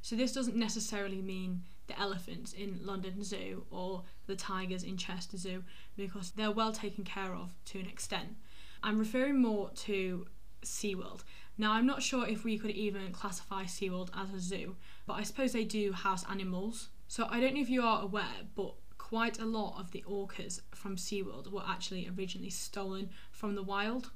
So 0.08 0.16
this 0.16 0.32
doesn't 0.32 0.56
necessarily 0.56 1.22
mean 1.22 1.64
the 1.88 2.00
elephants 2.00 2.54
in 2.54 2.80
London 2.82 3.26
Zoo 3.26 3.66
or 3.70 4.04
the 4.26 4.38
tigers 4.38 4.84
in 4.84 4.96
Chester 4.96 5.36
Zoo 5.36 5.66
because 5.98 6.32
they're 6.32 6.50
well 6.50 6.72
taken 6.72 7.04
care 7.04 7.36
of 7.36 7.54
to 7.66 7.80
an 7.80 7.88
extent. 7.88 8.38
I'm 8.82 9.00
referring 9.00 9.42
more 9.42 9.70
to 9.70 10.26
SeaWorld. 10.64 11.26
Now, 11.58 11.74
I'm 11.74 11.86
not 11.86 12.02
sure 12.02 12.26
if 12.26 12.46
we 12.46 12.58
could 12.58 12.72
even 12.72 13.12
classify 13.12 13.66
SeaWorld 13.66 14.08
as 14.16 14.34
a 14.34 14.40
zoo, 14.40 14.78
but 15.06 15.16
I 15.16 15.24
suppose 15.24 15.52
they 15.52 15.66
do 15.66 15.92
house 15.92 16.24
animals. 16.30 16.88
So 17.10 17.28
I 17.30 17.42
don't 17.42 17.56
know 17.56 17.62
if 17.62 17.70
you 17.70 17.82
are 17.82 18.02
aware, 18.02 18.48
but 18.56 18.76
quite 18.98 19.40
a 19.40 19.46
lot 19.46 19.78
of 19.78 19.92
the 19.92 20.06
orcas 20.08 20.62
from 20.74 20.96
SeaWorld 20.96 21.52
were 21.52 21.64
actually 21.68 22.10
originally 22.18 22.50
stolen 22.50 23.10
from 23.30 23.56
the 23.56 23.64
wild. 23.64 24.12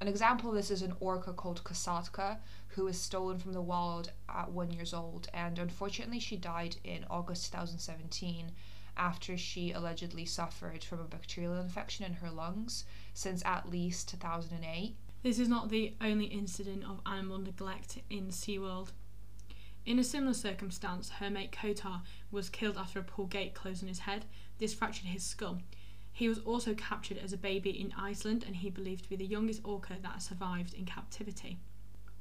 An 0.00 0.08
example 0.08 0.48
of 0.48 0.56
this 0.56 0.70
is 0.70 0.80
an 0.80 0.94
orca 0.98 1.34
called 1.34 1.62
Kasatka, 1.62 2.38
who 2.68 2.86
was 2.86 2.98
stolen 2.98 3.38
from 3.38 3.52
the 3.52 3.60
wild 3.60 4.12
at 4.30 4.50
one 4.50 4.70
years 4.70 4.94
old, 4.94 5.28
and 5.34 5.58
unfortunately 5.58 6.18
she 6.18 6.38
died 6.38 6.76
in 6.84 7.04
August 7.10 7.52
2017 7.52 8.52
after 8.96 9.36
she 9.36 9.72
allegedly 9.72 10.24
suffered 10.24 10.82
from 10.82 11.00
a 11.00 11.04
bacterial 11.04 11.60
infection 11.60 12.06
in 12.06 12.14
her 12.14 12.30
lungs 12.30 12.86
since 13.12 13.44
at 13.44 13.70
least 13.70 14.08
2008. 14.08 14.96
This 15.22 15.38
is 15.38 15.48
not 15.48 15.68
the 15.68 15.94
only 16.00 16.26
incident 16.26 16.82
of 16.84 17.02
animal 17.04 17.38
neglect 17.38 17.98
in 18.08 18.28
SeaWorld. 18.28 18.92
In 19.84 19.98
a 19.98 20.04
similar 20.04 20.34
circumstance, 20.34 21.10
her 21.10 21.28
mate 21.28 21.52
Kotar 21.52 22.00
was 22.30 22.48
killed 22.48 22.78
after 22.78 23.00
a 23.00 23.04
pool 23.04 23.26
gate 23.26 23.54
closed 23.54 23.82
on 23.82 23.88
his 23.88 24.00
head. 24.00 24.24
This 24.58 24.72
fractured 24.72 25.06
his 25.06 25.22
skull. 25.22 25.60
He 26.20 26.28
was 26.28 26.40
also 26.40 26.74
captured 26.74 27.16
as 27.16 27.32
a 27.32 27.38
baby 27.38 27.70
in 27.70 27.94
Iceland 27.96 28.44
and 28.46 28.54
he 28.54 28.68
believed 28.68 29.04
to 29.04 29.08
be 29.08 29.16
the 29.16 29.24
youngest 29.24 29.62
orca 29.64 29.96
that 30.02 30.20
survived 30.20 30.74
in 30.74 30.84
captivity. 30.84 31.56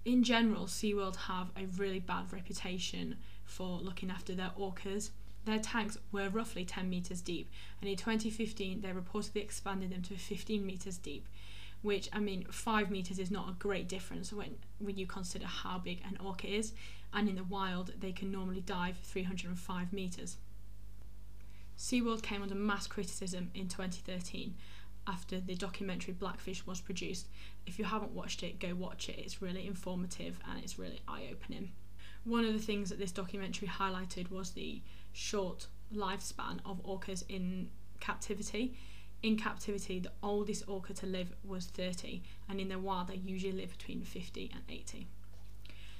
In 0.06 0.24
general, 0.24 0.68
SeaWorld 0.68 1.18
have 1.18 1.50
a 1.58 1.65
really 1.75 2.00
bad 2.00 2.32
reputation 2.32 3.18
for 3.44 3.77
looking 3.82 4.10
after 4.10 4.34
their 4.34 4.53
orcas. 4.58 5.10
Their 5.44 5.60
tanks 5.60 5.98
were 6.13 6.29
roughly 6.29 6.63
10 6.63 6.89
metres 6.89 7.20
deep, 7.20 7.51
and 7.82 7.89
in 7.89 7.98
2015 7.98 8.79
they 8.79 8.88
reportedly 8.88 9.44
expanded 9.44 9.91
them 9.91 10.03
to 10.03 10.15
15 10.15 10.65
metres 10.65 10.98
deep, 10.98 11.27
which, 11.82 12.08
I 12.13 12.20
mean, 12.20 12.46
5 12.50 12.89
metres 12.89 13.20
is 13.20 13.29
not 13.29 13.50
a 13.50 13.60
great 13.60 13.89
difference 13.89 14.32
when, 14.32 14.60
when 14.77 14.98
you 14.98 15.08
consider 15.08 15.46
how 15.46 15.77
big 15.77 16.00
an 16.08 16.18
orca 16.25 16.48
is, 16.48 16.72
and 17.12 17.27
in 17.27 17.36
the 17.36 17.44
wild 17.44 17.91
they 18.00 18.13
can 18.13 18.32
normally 18.32 18.62
dive 18.62 18.98
305 19.03 19.91
metres. 19.91 20.38
SeaWorld 21.79 22.21
came 22.21 22.43
under 22.43 22.55
mass 22.55 22.88
criticism 22.88 23.51
in 23.55 23.69
2013 23.69 24.53
after 25.07 25.39
the 25.39 25.55
documentary 25.55 26.13
Blackfish 26.13 26.67
was 26.67 26.81
produced. 26.81 27.27
If 27.65 27.79
you 27.79 27.86
haven't 27.86 28.12
watched 28.12 28.43
it, 28.43 28.59
go 28.59 28.75
watch 28.75 29.07
it. 29.07 29.17
It's 29.17 29.41
really 29.41 29.65
informative 29.65 30.39
and 30.48 30.62
it's 30.62 30.77
really 30.77 31.00
eye 31.07 31.29
opening. 31.31 31.71
One 32.25 32.43
of 32.43 32.51
the 32.51 32.59
things 32.59 32.89
that 32.89 33.00
this 33.00 33.13
documentary 33.13 33.69
highlighted 33.69 34.29
was 34.29 34.51
the 34.51 34.81
short 35.13 35.67
lifespan 35.95 36.59
of 36.65 36.83
orcas 36.83 37.24
in 37.29 37.69
captivity. 38.01 38.77
In 39.24 39.38
captivity, 39.38 40.00
the 40.00 40.12
oldest 40.21 40.65
orca 40.67 40.93
to 40.95 41.05
live 41.05 41.33
was 41.45 41.65
30, 41.67 42.21
and 42.50 42.59
in 42.59 42.67
the 42.67 42.77
wild, 42.77 43.07
they 43.07 43.15
usually 43.15 43.53
live 43.53 43.71
between 43.77 44.01
50 44.01 44.51
and 44.53 44.63
80. 44.69 45.07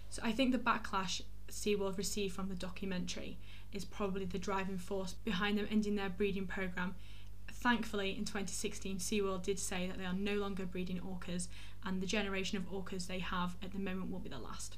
So 0.09 0.21
I 0.25 0.33
think 0.33 0.51
the 0.51 0.57
backlash 0.57 1.21
SeaWorld 1.50 1.98
received 1.98 2.36
from 2.36 2.50
the 2.50 2.55
documentary 2.55 3.38
is 3.73 3.85
probably 3.85 4.25
the 4.25 4.39
driving 4.39 4.77
force 4.77 5.13
behind 5.13 5.57
them 5.57 5.67
ending 5.69 5.95
their 5.95 6.09
breeding 6.09 6.47
program. 6.47 6.95
Thankfully, 7.51 8.11
in 8.11 8.25
2016, 8.25 8.97
SeaWorld 8.97 9.43
did 9.43 9.59
say 9.59 9.88
that 9.88 9.97
they 9.97 10.05
are 10.05 10.13
no 10.13 10.35
longer 10.35 10.65
breeding 10.65 10.99
orcas, 10.99 11.47
and 11.83 12.01
the 12.01 12.07
generation 12.07 12.57
of 12.57 12.71
orcas 12.71 13.07
they 13.07 13.19
have 13.19 13.55
at 13.61 13.71
the 13.71 13.79
moment 13.79 14.11
will 14.11 14.19
be 14.19 14.29
the 14.29 14.39
last. 14.39 14.77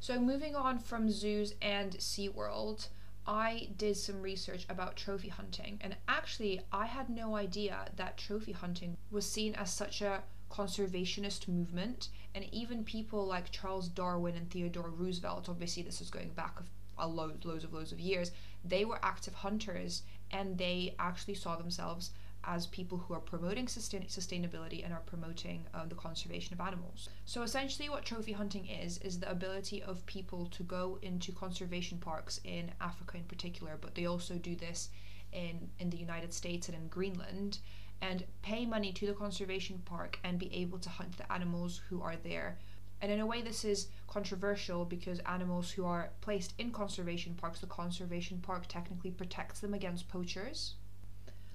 So, 0.00 0.20
moving 0.20 0.54
on 0.54 0.78
from 0.78 1.10
zoos 1.10 1.54
and 1.60 1.92
SeaWorld, 1.96 2.88
I 3.26 3.68
did 3.76 3.96
some 3.96 4.22
research 4.22 4.64
about 4.70 4.96
trophy 4.96 5.28
hunting, 5.28 5.78
and 5.80 5.96
actually, 6.06 6.60
I 6.72 6.86
had 6.86 7.10
no 7.10 7.36
idea 7.36 7.90
that 7.96 8.16
trophy 8.16 8.52
hunting 8.52 8.96
was 9.10 9.30
seen 9.30 9.54
as 9.54 9.70
such 9.70 10.00
a 10.00 10.22
conservationist 10.50 11.48
movement, 11.48 12.08
and 12.34 12.46
even 12.52 12.84
people 12.84 13.26
like 13.26 13.50
Charles 13.50 13.88
Darwin 13.88 14.36
and 14.36 14.50
Theodore 14.50 14.90
Roosevelt, 14.90 15.48
obviously, 15.48 15.82
this 15.82 16.00
is 16.00 16.10
going 16.10 16.30
back 16.30 16.62
a 16.98 17.06
load, 17.06 17.44
loads 17.44 17.64
of 17.64 17.72
loads 17.72 17.92
of 17.92 18.00
years, 18.00 18.32
they 18.64 18.84
were 18.84 18.98
active 19.02 19.34
hunters 19.34 20.02
and 20.30 20.58
they 20.58 20.94
actually 20.98 21.34
saw 21.34 21.56
themselves 21.56 22.10
as 22.44 22.66
people 22.68 22.98
who 22.98 23.14
are 23.14 23.20
promoting 23.20 23.66
sustain- 23.68 24.04
sustainability 24.04 24.84
and 24.84 24.92
are 24.92 25.02
promoting 25.06 25.66
um, 25.74 25.88
the 25.88 25.94
conservation 25.94 26.54
of 26.54 26.60
animals. 26.60 27.08
So 27.24 27.42
essentially, 27.42 27.88
what 27.88 28.04
trophy 28.04 28.32
hunting 28.32 28.66
is 28.66 28.98
is 28.98 29.18
the 29.18 29.30
ability 29.30 29.82
of 29.82 30.06
people 30.06 30.46
to 30.46 30.62
go 30.62 30.98
into 31.02 31.32
conservation 31.32 31.98
parks 31.98 32.40
in 32.44 32.70
Africa 32.80 33.16
in 33.18 33.24
particular, 33.24 33.76
but 33.80 33.94
they 33.94 34.06
also 34.06 34.34
do 34.34 34.54
this 34.54 34.90
in 35.32 35.68
in 35.78 35.90
the 35.90 35.98
United 35.98 36.32
States 36.32 36.68
and 36.68 36.76
in 36.76 36.88
Greenland, 36.88 37.58
and 38.00 38.24
pay 38.42 38.64
money 38.64 38.92
to 38.92 39.06
the 39.06 39.12
conservation 39.12 39.82
park 39.84 40.18
and 40.24 40.38
be 40.38 40.54
able 40.54 40.78
to 40.78 40.88
hunt 40.88 41.16
the 41.18 41.30
animals 41.32 41.82
who 41.88 42.00
are 42.00 42.16
there 42.16 42.58
and 43.00 43.12
in 43.12 43.20
a 43.20 43.26
way, 43.26 43.42
this 43.42 43.64
is 43.64 43.88
controversial 44.08 44.84
because 44.84 45.20
animals 45.20 45.70
who 45.70 45.84
are 45.84 46.10
placed 46.20 46.54
in 46.58 46.72
conservation 46.72 47.34
parks, 47.34 47.60
the 47.60 47.66
conservation 47.66 48.40
park 48.40 48.66
technically 48.66 49.10
protects 49.10 49.60
them 49.60 49.74
against 49.74 50.08
poachers. 50.08 50.74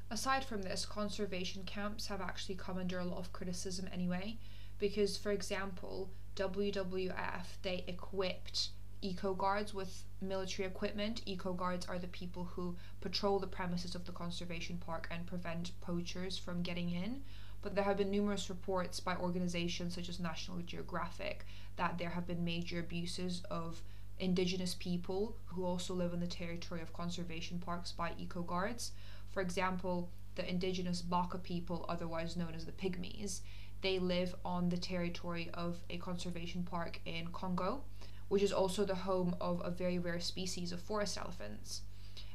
Aside 0.10 0.46
from 0.46 0.62
this, 0.62 0.86
conservation 0.86 1.64
camps 1.64 2.08
have 2.08 2.22
actually 2.22 2.56
come 2.56 2.78
under 2.78 3.00
a 3.00 3.06
lot 3.06 3.18
of 3.18 3.34
criticism 3.34 3.90
anyway, 3.92 4.38
because, 4.80 5.18
for 5.18 5.32
example, 5.32 6.10
WWF 6.36 7.46
they 7.62 7.84
equipped 7.88 8.70
eco 9.02 9.34
guards 9.34 9.74
with 9.74 10.04
military 10.22 10.68
equipment. 10.68 11.22
Eco 11.26 11.54
guards 11.54 11.86
are 11.88 12.00
the 12.00 12.08
people 12.08 12.46
who 12.46 12.76
patrol 13.02 13.38
the 13.38 13.48
premises 13.48 13.96
of 13.96 14.06
the 14.06 14.12
conservation 14.12 14.78
park 14.78 15.08
and 15.12 15.28
prevent 15.28 15.72
poachers 15.82 16.38
from 16.38 16.62
getting 16.62 16.90
in 16.90 17.22
but 17.64 17.74
there 17.74 17.84
have 17.86 17.98
been 17.98 18.12
numerous 18.12 18.50
reports 18.50 19.00
by 19.00 19.16
organizations 19.16 19.96
such 19.96 20.10
as 20.10 20.20
National 20.20 20.60
Geographic 20.60 21.48
that 21.78 21.98
there 21.98 22.10
have 22.10 22.28
been 22.28 22.44
major 22.44 22.80
abuses 22.80 23.42
of 23.50 23.82
indigenous 24.20 24.76
people 24.76 25.38
who 25.46 25.66
also 25.66 25.94
live 25.94 26.14
in 26.14 26.20
the 26.20 26.28
territory 26.28 26.82
of 26.82 26.94
conservation 26.94 27.58
parks 27.58 27.92
by 27.92 28.12
eco 28.20 28.44
guards. 28.44 28.92
For 29.32 29.42
example, 29.42 30.10
the 30.36 30.48
indigenous 30.48 31.02
Baka 31.02 31.38
people, 31.38 31.86
otherwise 31.88 32.36
known 32.36 32.54
as 32.54 32.66
the 32.66 32.72
Pygmies, 32.72 33.40
they 33.82 33.98
live 33.98 34.36
on 34.46 34.70
the 34.70 34.78
territory 34.78 35.50
of 35.54 35.78
a 35.90 35.98
conservation 35.98 36.64
park 36.64 37.00
in 37.06 37.28
Congo, 37.28 37.84
which 38.28 38.44
is 38.44 38.52
also 38.52 38.86
the 38.86 38.96
home 38.96 39.36
of 39.42 39.62
a 39.64 39.72
very 39.72 40.00
rare 40.00 40.20
species 40.20 40.72
of 40.72 40.82
forest 40.82 41.18
elephants. 41.18 41.82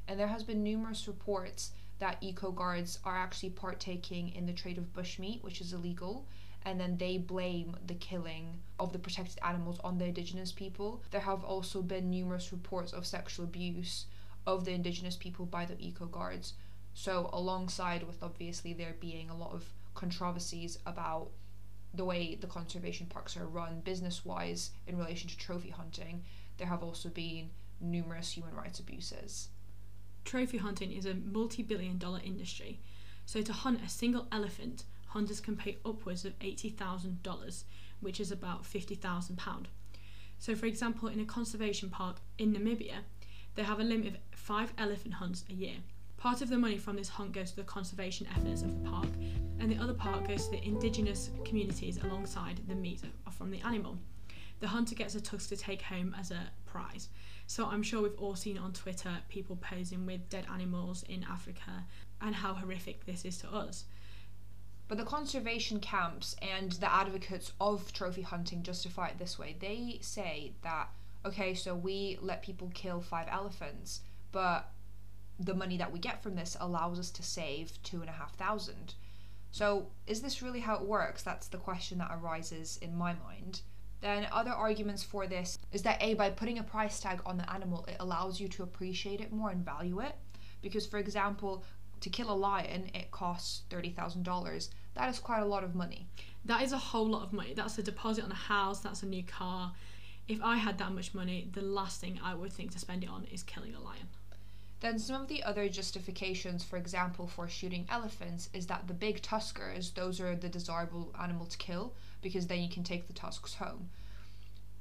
And 0.07 0.19
there 0.19 0.29
has 0.29 0.43
been 0.43 0.63
numerous 0.63 1.07
reports 1.07 1.73
that 1.99 2.19
eco 2.21 2.51
guards 2.51 2.99
are 3.05 3.17
actually 3.17 3.51
partaking 3.51 4.35
in 4.35 4.47
the 4.47 4.53
trade 4.53 4.79
of 4.79 4.93
bushmeat, 4.93 5.43
which 5.43 5.61
is 5.61 5.73
illegal, 5.73 6.27
and 6.65 6.81
then 6.81 6.97
they 6.97 7.19
blame 7.19 7.77
the 7.87 7.95
killing 7.95 8.61
of 8.79 8.93
the 8.93 8.99
protected 8.99 9.39
animals 9.43 9.81
on 9.83 9.99
the 9.99 10.05
indigenous 10.05 10.53
people. 10.53 11.03
There 11.11 11.21
have 11.21 11.45
also 11.45 11.83
been 11.83 12.11
numerous 12.11 12.53
reports 12.53 12.93
of 12.93 13.07
sexual 13.07 13.45
abuse 13.45 14.07
of 14.47 14.65
the 14.65 14.73
indigenous 14.73 15.17
people 15.17 15.47
by 15.47 15.65
the 15.65 15.77
eco 15.79 16.07
guards. 16.07 16.55
So, 16.95 17.31
alongside 17.33 18.03
with 18.05 18.23
obviously 18.23 18.73
there 18.73 18.97
being 19.01 19.31
a 19.31 19.37
lot 19.37 19.53
of 19.53 19.65
controversies 19.95 20.79
about 20.87 21.31
the 21.95 22.05
way 22.05 22.35
the 22.35 22.47
conservation 22.47 23.07
parks 23.07 23.37
are 23.37 23.47
run 23.47 23.81
business 23.81 24.25
wise 24.25 24.71
in 24.87 24.99
relation 24.99 25.29
to 25.29 25.39
trophy 25.39 25.71
hunting, 25.71 26.25
there 26.59 26.67
have 26.67 26.83
also 26.83 27.09
been 27.09 27.51
numerous 27.81 28.33
human 28.33 28.55
rights 28.55 28.81
abuses 28.81 29.49
trophy 30.25 30.59
hunting 30.59 30.93
is 30.93 31.07
a 31.07 31.15
multi 31.15 31.63
billion 31.63 31.99
dollar 31.99 32.21
industry. 32.25 32.81
So, 33.27 33.43
to 33.43 33.53
hunt 33.53 33.81
a 33.85 33.89
single 33.89 34.27
elephant, 34.33 34.85
hunters 35.09 35.41
can 35.41 35.57
pay 35.57 35.79
upwards 35.85 36.25
of 36.25 36.39
$80,000, 36.39 37.65
which 38.01 38.21
is 38.21 38.31
about 38.31 38.65
£50,000. 38.65 39.67
So, 40.39 40.55
for 40.55 40.67
example, 40.67 41.09
in 41.09 41.21
a 41.21 41.25
conservation 41.25 41.91
park 41.91 42.17
in 42.39 42.55
Namibia, 42.55 43.01
they 43.55 43.65
have 43.65 43.81
a 43.81 43.85
limit 43.85 44.07
of 44.07 44.17
five 44.31 44.73
elephant 44.79 45.15
hunts 45.15 45.45
a 45.51 45.53
year. 45.53 45.77
Part 46.17 46.43
of 46.43 46.49
the 46.49 46.59
money 46.59 46.79
from 46.79 46.97
this 46.97 47.09
hunt 47.09 47.33
goes 47.33 47.51
to 47.51 47.57
the 47.57 47.65
conservation 47.65 48.27
efforts 48.37 48.63
of 48.63 48.83
the 48.83 48.89
park, 48.89 49.09
and 49.59 49.71
the 49.71 49.79
other 49.79 49.95
part 49.95 50.27
goes 50.27 50.47
to 50.47 50.53
the 50.53 50.65
indigenous 50.65 51.31
communities 51.45 51.99
alongside 52.03 52.61
the 52.67 52.75
meat 52.75 53.01
from 53.31 53.51
the 53.51 53.61
animal. 53.61 53.99
The 54.61 54.69
hunter 54.69 54.95
gets 54.95 55.15
a 55.15 55.21
tusk 55.21 55.49
to 55.51 55.57
take 55.57 55.83
home 55.83 56.15
as 56.19 56.31
a 56.31 56.51
prize. 56.71 57.09
So 57.47 57.67
I'm 57.67 57.83
sure 57.83 58.03
we've 58.03 58.19
all 58.19 58.35
seen 58.35 58.59
on 58.59 58.73
Twitter 58.73 59.19
people 59.29 59.57
posing 59.57 60.05
with 60.05 60.29
dead 60.29 60.47
animals 60.53 61.03
in 61.09 61.25
Africa 61.31 61.85
and 62.21 62.35
how 62.35 62.55
horrific 62.55 63.07
this 63.07 63.25
is 63.25 63.39
to 63.39 63.49
us. 63.49 63.85
But 64.89 64.99
the 64.99 65.05
conservation 65.05 65.81
camps 65.81 66.35
and 66.41 66.73
the 66.73 66.93
advocates 66.93 67.53
of 67.61 67.93
trophy 67.93 68.23
hunting 68.23 68.63
justify 68.63 69.09
it 69.09 69.19
this 69.19 69.39
way. 69.39 69.57
They 69.59 69.99
say 70.01 70.53
that, 70.63 70.89
okay, 71.25 71.55
so 71.55 71.75
we 71.75 72.19
let 72.23 72.43
people 72.43 72.71
kill 72.75 73.01
five 73.01 73.29
elephants, 73.31 74.01
but 74.33 74.71
the 75.39 75.55
money 75.55 75.77
that 75.77 75.93
we 75.93 75.99
get 75.99 76.23
from 76.23 76.35
this 76.35 76.57
allows 76.59 76.99
us 76.99 77.11
to 77.13 77.23
save 77.23 77.83
two 77.83 78.01
and 78.01 78.09
a 78.09 78.13
half 78.13 78.35
thousand. 78.35 78.95
So, 79.51 79.89
is 80.07 80.21
this 80.21 80.43
really 80.43 80.61
how 80.61 80.77
it 80.77 80.83
works? 80.83 81.23
That's 81.23 81.49
the 81.49 81.57
question 81.59 81.99
that 81.99 82.11
arises 82.13 82.79
in 82.83 82.97
my 82.97 83.15
mind. 83.15 83.63
Then 84.01 84.29
other 84.31 84.51
arguments 84.51 85.03
for 85.03 85.27
this 85.27 85.59
is 85.73 85.83
that 85.83 86.01
A, 86.01 86.15
by 86.15 86.31
putting 86.31 86.59
a 86.59 86.63
price 86.63 87.01
tag 87.01 87.21
on 87.27 87.37
the 87.37 87.53
animal, 87.53 87.85
it 87.87 87.97
allows 87.99 88.41
you 88.41 88.49
to 88.49 88.63
appreciate 88.63 89.21
it 89.21 89.33
more 89.33 89.51
and 89.51 89.65
value 89.65 90.01
it. 90.01 90.15
Because, 90.63 90.87
for 90.87 90.99
example, 90.99 91.65
to 92.01 92.11
kill 92.11 92.31
a 92.31 92.35
lion, 92.35 92.91
it 92.95 93.11
costs 93.11 93.63
$30,000. 93.71 94.69
That 94.95 95.09
is 95.09 95.19
quite 95.19 95.41
a 95.41 95.47
lot 95.47 95.65
of 95.65 95.75
money. 95.75 96.07
That 96.45 96.63
is 96.63 96.73
a 96.73 96.79
whole 96.79 97.09
lot 97.09 97.25
of 97.25 97.33
money. 97.33 97.55
That's 97.55 97.79
a 97.79 97.83
deposit 97.83 98.25
on 98.25 98.33
a 98.33 98.37
house, 98.37 98.81
that's 98.81 99.03
a 99.03 99.07
new 99.07 99.25
car. 99.25 99.73
If 100.29 100.43
I 100.43 100.57
had 100.57 100.79
that 100.79 100.93
much 100.93 101.15
money, 101.15 101.49
the 101.53 101.63
last 101.63 102.01
thing 102.01 102.21
I 102.23 102.35
would 102.35 102.53
think 102.53 102.71
to 102.73 102.79
spend 102.79 103.03
it 103.03 103.11
on 103.11 103.25
is 103.33 103.43
killing 103.43 103.75
a 103.75 103.81
lion. 103.81 104.09
Then 104.81 104.99
some 104.99 105.23
of 105.23 105.29
the 105.29 105.43
other 105.43 105.69
justifications, 105.69 106.63
for 106.63 106.77
example, 106.77 107.27
for 107.27 107.49
shooting 107.49 107.87
elephants 107.91 108.49
is 108.53 108.67
that 108.69 108.87
the 108.87 108.95
big 108.95 109.23
tuskers, 109.23 109.93
those 109.95 110.21
are 110.21 110.37
the 110.37 110.49
desirable 110.49 111.13
animal 111.21 111.47
to 111.47 111.59
kill 111.59 111.95
because 112.21 112.47
then 112.47 112.61
you 112.61 112.69
can 112.69 112.85
take 112.85 113.07
the 113.07 113.13
tusks 113.13 113.55
home. 113.55 113.91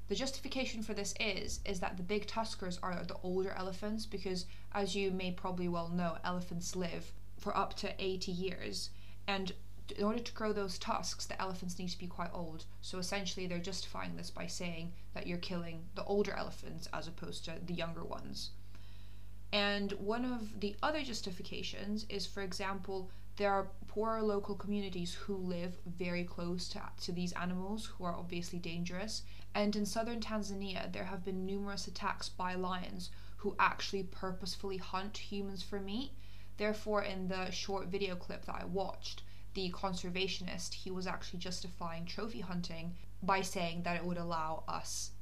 The 0.08 0.14
justification 0.14 0.82
for 0.82 0.94
this 0.94 1.14
is 1.20 1.60
is 1.64 1.80
that 1.80 1.96
the 1.96 2.02
big 2.02 2.26
tuskers 2.26 2.78
are 2.82 3.04
the 3.04 3.16
older 3.22 3.52
elephants 3.52 4.06
because 4.06 4.46
as 4.72 4.96
you 4.96 5.10
may 5.10 5.32
probably 5.32 5.68
well 5.68 5.88
know, 5.88 6.16
elephants 6.24 6.74
live 6.74 7.12
for 7.38 7.56
up 7.56 7.74
to 7.74 7.94
80 7.98 8.32
years 8.32 8.90
and 9.26 9.52
in 9.96 10.04
order 10.04 10.18
to 10.18 10.32
grow 10.32 10.52
those 10.52 10.78
tusks, 10.78 11.26
the 11.26 11.40
elephants 11.40 11.78
need 11.78 11.88
to 11.88 11.98
be 11.98 12.06
quite 12.06 12.30
old. 12.32 12.66
So 12.82 12.98
essentially, 12.98 13.46
they're 13.46 13.58
justifying 13.58 14.16
this 14.16 14.30
by 14.30 14.46
saying 14.46 14.92
that 15.14 15.26
you're 15.26 15.38
killing 15.38 15.84
the 15.94 16.04
older 16.04 16.32
elephants 16.32 16.88
as 16.92 17.08
opposed 17.08 17.44
to 17.46 17.54
the 17.64 17.74
younger 17.74 18.04
ones. 18.04 18.50
And 19.52 19.92
one 19.92 20.26
of 20.26 20.60
the 20.60 20.76
other 20.82 21.02
justifications 21.02 22.04
is, 22.10 22.26
for 22.26 22.42
example, 22.42 23.10
there 23.38 23.52
are 23.52 23.70
poorer 23.86 24.20
local 24.20 24.56
communities 24.56 25.14
who 25.14 25.36
live 25.36 25.78
very 25.86 26.24
close 26.24 26.68
to, 26.68 26.82
to 27.00 27.12
these 27.12 27.32
animals 27.34 27.86
who 27.86 28.04
are 28.04 28.14
obviously 28.14 28.58
dangerous. 28.58 29.22
And 29.54 29.76
in 29.76 29.86
southern 29.86 30.18
Tanzania, 30.20 30.92
there 30.92 31.04
have 31.04 31.24
been 31.24 31.46
numerous 31.46 31.86
attacks 31.86 32.28
by 32.28 32.54
lions 32.56 33.10
who 33.36 33.54
actually 33.60 34.02
purposefully 34.02 34.76
hunt 34.76 35.16
humans 35.16 35.62
for 35.62 35.78
meat. 35.78 36.10
Therefore, 36.56 37.04
in 37.04 37.28
the 37.28 37.50
short 37.50 37.86
video 37.86 38.16
clip 38.16 38.44
that 38.46 38.56
I 38.56 38.64
watched, 38.64 39.22
the 39.54 39.70
conservationist, 39.70 40.74
he 40.74 40.90
was 40.90 41.06
actually 41.06 41.38
justifying 41.38 42.06
trophy 42.06 42.40
hunting 42.40 42.96
by 43.22 43.42
saying 43.42 43.84
that 43.84 43.96
it 43.96 44.04
would 44.04 44.18
allow 44.18 44.64
us 44.66 45.12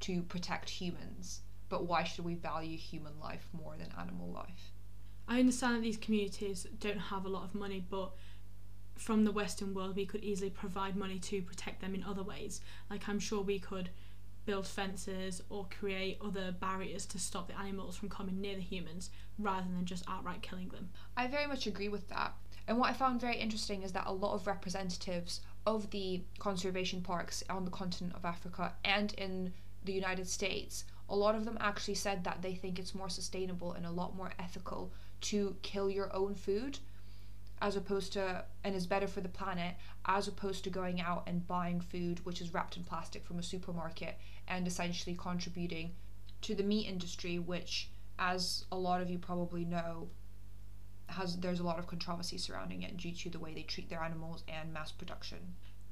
to 0.00 0.22
protect 0.24 0.68
humans. 0.68 1.42
But 1.68 1.86
why 1.86 2.02
should 2.02 2.24
we 2.24 2.34
value 2.34 2.76
human 2.76 3.20
life 3.20 3.48
more 3.52 3.76
than 3.76 3.94
animal 3.96 4.32
life? 4.32 4.72
I 5.30 5.38
understand 5.38 5.76
that 5.76 5.82
these 5.82 5.96
communities 5.96 6.66
don't 6.80 6.98
have 6.98 7.24
a 7.24 7.28
lot 7.28 7.44
of 7.44 7.54
money, 7.54 7.86
but 7.88 8.10
from 8.96 9.24
the 9.24 9.30
Western 9.30 9.72
world, 9.72 9.94
we 9.94 10.04
could 10.04 10.24
easily 10.24 10.50
provide 10.50 10.96
money 10.96 11.20
to 11.20 11.40
protect 11.40 11.80
them 11.80 11.94
in 11.94 12.02
other 12.02 12.24
ways. 12.24 12.60
Like, 12.90 13.08
I'm 13.08 13.20
sure 13.20 13.40
we 13.40 13.60
could 13.60 13.90
build 14.44 14.66
fences 14.66 15.40
or 15.48 15.68
create 15.78 16.18
other 16.20 16.50
barriers 16.50 17.06
to 17.06 17.20
stop 17.20 17.46
the 17.46 17.56
animals 17.56 17.96
from 17.96 18.08
coming 18.08 18.40
near 18.40 18.56
the 18.56 18.60
humans 18.60 19.10
rather 19.38 19.68
than 19.72 19.84
just 19.84 20.04
outright 20.08 20.42
killing 20.42 20.68
them. 20.70 20.88
I 21.16 21.28
very 21.28 21.46
much 21.46 21.68
agree 21.68 21.88
with 21.88 22.08
that. 22.08 22.34
And 22.66 22.76
what 22.76 22.90
I 22.90 22.94
found 22.94 23.20
very 23.20 23.36
interesting 23.36 23.84
is 23.84 23.92
that 23.92 24.08
a 24.08 24.12
lot 24.12 24.34
of 24.34 24.48
representatives 24.48 25.42
of 25.64 25.90
the 25.90 26.22
conservation 26.40 27.02
parks 27.02 27.44
on 27.48 27.64
the 27.64 27.70
continent 27.70 28.16
of 28.16 28.24
Africa 28.24 28.72
and 28.84 29.14
in 29.14 29.52
the 29.84 29.92
United 29.92 30.28
States, 30.28 30.84
a 31.08 31.14
lot 31.14 31.36
of 31.36 31.44
them 31.44 31.56
actually 31.60 31.94
said 31.94 32.24
that 32.24 32.42
they 32.42 32.54
think 32.54 32.80
it's 32.80 32.96
more 32.96 33.08
sustainable 33.08 33.72
and 33.74 33.86
a 33.86 33.90
lot 33.90 34.16
more 34.16 34.32
ethical 34.40 34.92
to 35.20 35.56
kill 35.62 35.90
your 35.90 36.14
own 36.14 36.34
food 36.34 36.78
as 37.62 37.76
opposed 37.76 38.12
to 38.14 38.44
and 38.64 38.74
is 38.74 38.86
better 38.86 39.06
for 39.06 39.20
the 39.20 39.28
planet 39.28 39.74
as 40.06 40.28
opposed 40.28 40.64
to 40.64 40.70
going 40.70 41.00
out 41.00 41.22
and 41.26 41.46
buying 41.46 41.80
food 41.80 42.24
which 42.24 42.40
is 42.40 42.54
wrapped 42.54 42.76
in 42.76 42.84
plastic 42.84 43.24
from 43.24 43.38
a 43.38 43.42
supermarket 43.42 44.16
and 44.48 44.66
essentially 44.66 45.16
contributing 45.18 45.92
to 46.40 46.54
the 46.54 46.62
meat 46.62 46.86
industry 46.86 47.38
which 47.38 47.90
as 48.18 48.64
a 48.72 48.76
lot 48.76 49.02
of 49.02 49.10
you 49.10 49.18
probably 49.18 49.64
know 49.64 50.08
has 51.06 51.36
there's 51.38 51.60
a 51.60 51.64
lot 51.64 51.78
of 51.78 51.86
controversy 51.86 52.38
surrounding 52.38 52.82
it 52.82 52.96
due 52.96 53.12
to 53.12 53.28
the 53.28 53.38
way 53.38 53.52
they 53.52 53.62
treat 53.62 53.90
their 53.90 54.02
animals 54.02 54.42
and 54.48 54.72
mass 54.72 54.92
production 54.92 55.38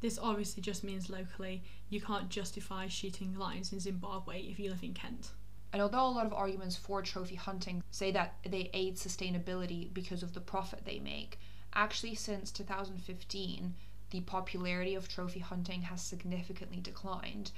this 0.00 0.18
obviously 0.18 0.62
just 0.62 0.85
means 0.85 1.11
locally 1.11 1.62
you 1.90 2.00
can't 2.00 2.29
justify 2.29 2.87
shooting 2.87 3.37
lions 3.37 3.72
in 3.72 3.81
Zimbabwe 3.81 4.40
if 4.42 4.59
you 4.59 4.70
live 4.70 4.83
in 4.83 4.94
Kent. 4.94 5.31
And 5.72 5.83
although 5.83 6.07
a 6.07 6.09
lot 6.09 6.26
of 6.26 6.33
arguments 6.33 6.76
for 6.76 7.02
trophy 7.02 7.35
hunting 7.35 7.83
say 7.90 8.11
that 8.12 8.37
they 8.44 8.70
aid 8.72 8.96
sustainability 8.96 9.92
because 9.92 10.22
of 10.22 10.33
the 10.33 10.40
profit 10.40 10.85
they 10.85 10.98
make, 10.98 11.38
actually 11.74 12.14
since 12.14 12.50
2015, 12.50 13.74
the 14.11 14.20
popularity 14.22 14.94
of 14.94 15.09
trophy 15.09 15.40
hunting 15.40 15.83
has 15.83 16.00
significantly 16.00 16.81
declined. 16.81 17.50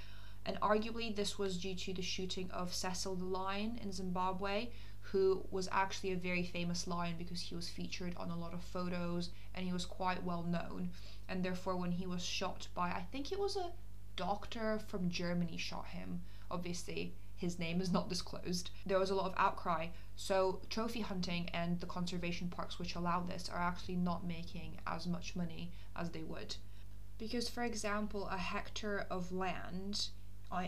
And 0.44 0.58
arguably, 0.60 1.14
this 1.14 1.38
was 1.38 1.58
due 1.58 1.74
to 1.76 1.92
the 1.92 2.02
shooting 2.02 2.50
of 2.50 2.74
Cecil 2.74 3.14
the 3.14 3.24
lion 3.24 3.78
in 3.82 3.92
Zimbabwe, 3.92 4.70
who 5.02 5.44
was 5.50 5.68
actually 5.70 6.12
a 6.12 6.16
very 6.16 6.42
famous 6.42 6.86
lion 6.86 7.14
because 7.18 7.40
he 7.40 7.54
was 7.54 7.68
featured 7.68 8.16
on 8.16 8.30
a 8.30 8.36
lot 8.36 8.54
of 8.54 8.62
photos 8.62 9.30
and 9.54 9.66
he 9.66 9.72
was 9.72 9.84
quite 9.84 10.22
well 10.24 10.42
known. 10.42 10.90
And 11.28 11.44
therefore, 11.44 11.76
when 11.76 11.92
he 11.92 12.06
was 12.06 12.24
shot 12.24 12.68
by, 12.74 12.88
I 12.88 13.06
think 13.12 13.30
it 13.30 13.38
was 13.38 13.56
a 13.56 13.72
doctor 14.16 14.80
from 14.88 15.10
Germany, 15.10 15.56
shot 15.56 15.86
him. 15.86 16.22
Obviously, 16.50 17.14
his 17.40 17.58
name 17.58 17.80
is 17.80 17.90
not 17.90 18.10
disclosed. 18.10 18.68
There 18.84 18.98
was 18.98 19.08
a 19.08 19.14
lot 19.14 19.24
of 19.24 19.34
outcry. 19.38 19.88
So, 20.14 20.60
trophy 20.68 21.00
hunting 21.00 21.48
and 21.54 21.80
the 21.80 21.86
conservation 21.86 22.48
parks 22.48 22.78
which 22.78 22.94
allow 22.94 23.20
this 23.20 23.48
are 23.48 23.58
actually 23.58 23.96
not 23.96 24.26
making 24.26 24.78
as 24.86 25.06
much 25.06 25.34
money 25.34 25.72
as 25.96 26.10
they 26.10 26.22
would. 26.22 26.56
Because, 27.16 27.48
for 27.48 27.62
example, 27.62 28.28
a 28.28 28.36
hectare 28.36 29.06
of 29.10 29.32
land 29.32 30.08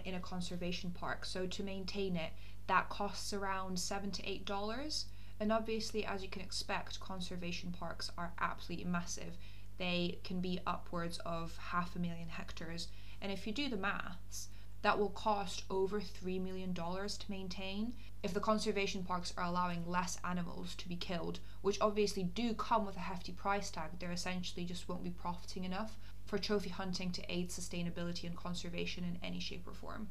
in 0.05 0.15
a 0.15 0.21
conservation 0.21 0.93
park, 0.93 1.27
so 1.27 1.47
to 1.47 1.63
maintain 1.63 2.17
it, 2.17 2.33
that 2.69 2.89
costs 2.89 3.35
around 3.35 3.79
seven 3.79 4.11
to 4.11 4.27
eight 4.27 4.47
dollars. 4.47 5.05
And 5.39 5.53
obviously, 5.53 6.07
as 6.07 6.23
you 6.23 6.29
can 6.29 6.41
expect, 6.41 7.01
conservation 7.01 7.73
parks 7.73 8.11
are 8.17 8.33
absolutely 8.41 8.87
massive. 8.87 9.37
They 9.77 10.21
can 10.25 10.41
be 10.41 10.61
upwards 10.67 11.19
of 11.27 11.59
half 11.59 11.97
a 11.97 11.99
million 11.99 12.29
hectares. 12.29 12.89
And 13.21 13.31
if 13.31 13.47
you 13.47 13.53
do 13.53 13.69
the 13.69 13.77
maths, 13.77 14.49
that 14.83 14.99
will 14.99 15.11
cost 15.11 15.63
over 15.71 16.01
$3 16.01 16.43
million 16.43 16.75
to 16.75 17.31
maintain 17.31 17.95
if 18.23 18.35
the 18.35 18.41
conservation 18.41 19.03
parks 19.03 19.33
are 19.37 19.45
allowing 19.45 19.89
less 19.89 20.19
animals 20.25 20.75
to 20.77 20.89
be 20.89 20.97
killed, 20.97 21.39
which 21.63 21.81
obviously 21.81 22.25
do 22.25 22.53
come 22.55 22.85
with 22.85 22.97
a 22.97 23.01
hefty 23.01 23.33
price 23.33 23.71
tag. 23.71 23.91
They 23.99 24.07
essentially 24.07 24.65
just 24.65 24.89
won't 24.89 25.05
be 25.05 25.11
profiting 25.11 25.65
enough 25.65 25.97
for 26.25 26.39
trophy 26.39 26.71
hunting 26.71 27.11
to 27.13 27.33
aid 27.33 27.51
sustainability 27.51 28.25
and 28.25 28.37
conservation 28.37 29.05
in 29.05 29.19
any 29.23 29.41
shape 29.41 29.67
or 29.67 29.75
form. 29.75 30.09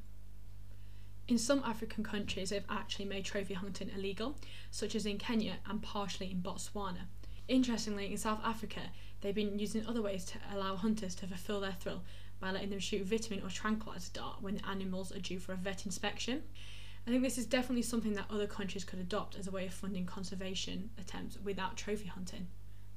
In 1.28 1.38
some 1.38 1.64
African 1.66 2.04
countries, 2.04 2.50
they've 2.50 2.66
actually 2.70 3.06
made 3.06 3.26
trophy 3.26 3.54
hunting 3.54 3.90
illegal, 3.96 4.38
such 4.70 4.96
as 4.96 5.06
in 5.06 5.18
Kenya 5.18 5.58
and 5.70 5.82
partially 5.82 6.32
in 6.32 6.42
Botswana. 6.42 7.08
Interestingly, 7.48 8.12
in 8.12 8.18
South 8.18 8.42
Africa, 8.44 8.82
they've 9.22 9.36
been 9.36 9.60
using 9.60 9.86
other 9.86 10.02
ways 10.02 10.26
to 10.26 10.38
allow 10.54 10.76
hunters 10.76 11.16
to 11.16 11.28
fulfill 11.28 11.62
their 11.62 11.74
thrill 11.74 12.04
by 12.42 12.52
letting 12.52 12.72
them 12.72 12.80
shoot 12.80 13.06
vitamin 13.06 13.44
or 13.46 13.50
tranquilizer 13.50 14.12
dart 14.14 14.42
when 14.42 14.56
the 14.56 14.68
animals 14.68 15.16
are 15.16 15.20
due 15.20 15.40
for 15.40 15.54
a 15.54 15.56
vet 15.56 15.86
inspection. 15.86 16.44
I 17.08 17.12
think 17.12 17.24
this 17.24 17.38
is 17.38 17.46
definitely 17.46 17.84
something 17.84 18.14
that 18.14 18.26
other 18.30 18.48
countries 18.48 18.84
could 18.84 19.00
adopt 19.00 19.38
as 19.38 19.48
a 19.48 19.52
way 19.52 19.66
of 19.66 19.74
funding 19.74 20.06
conservation 20.06 20.90
attempts 21.00 21.38
without 21.44 21.78
trophy 21.78 22.08
hunting. 22.08 22.48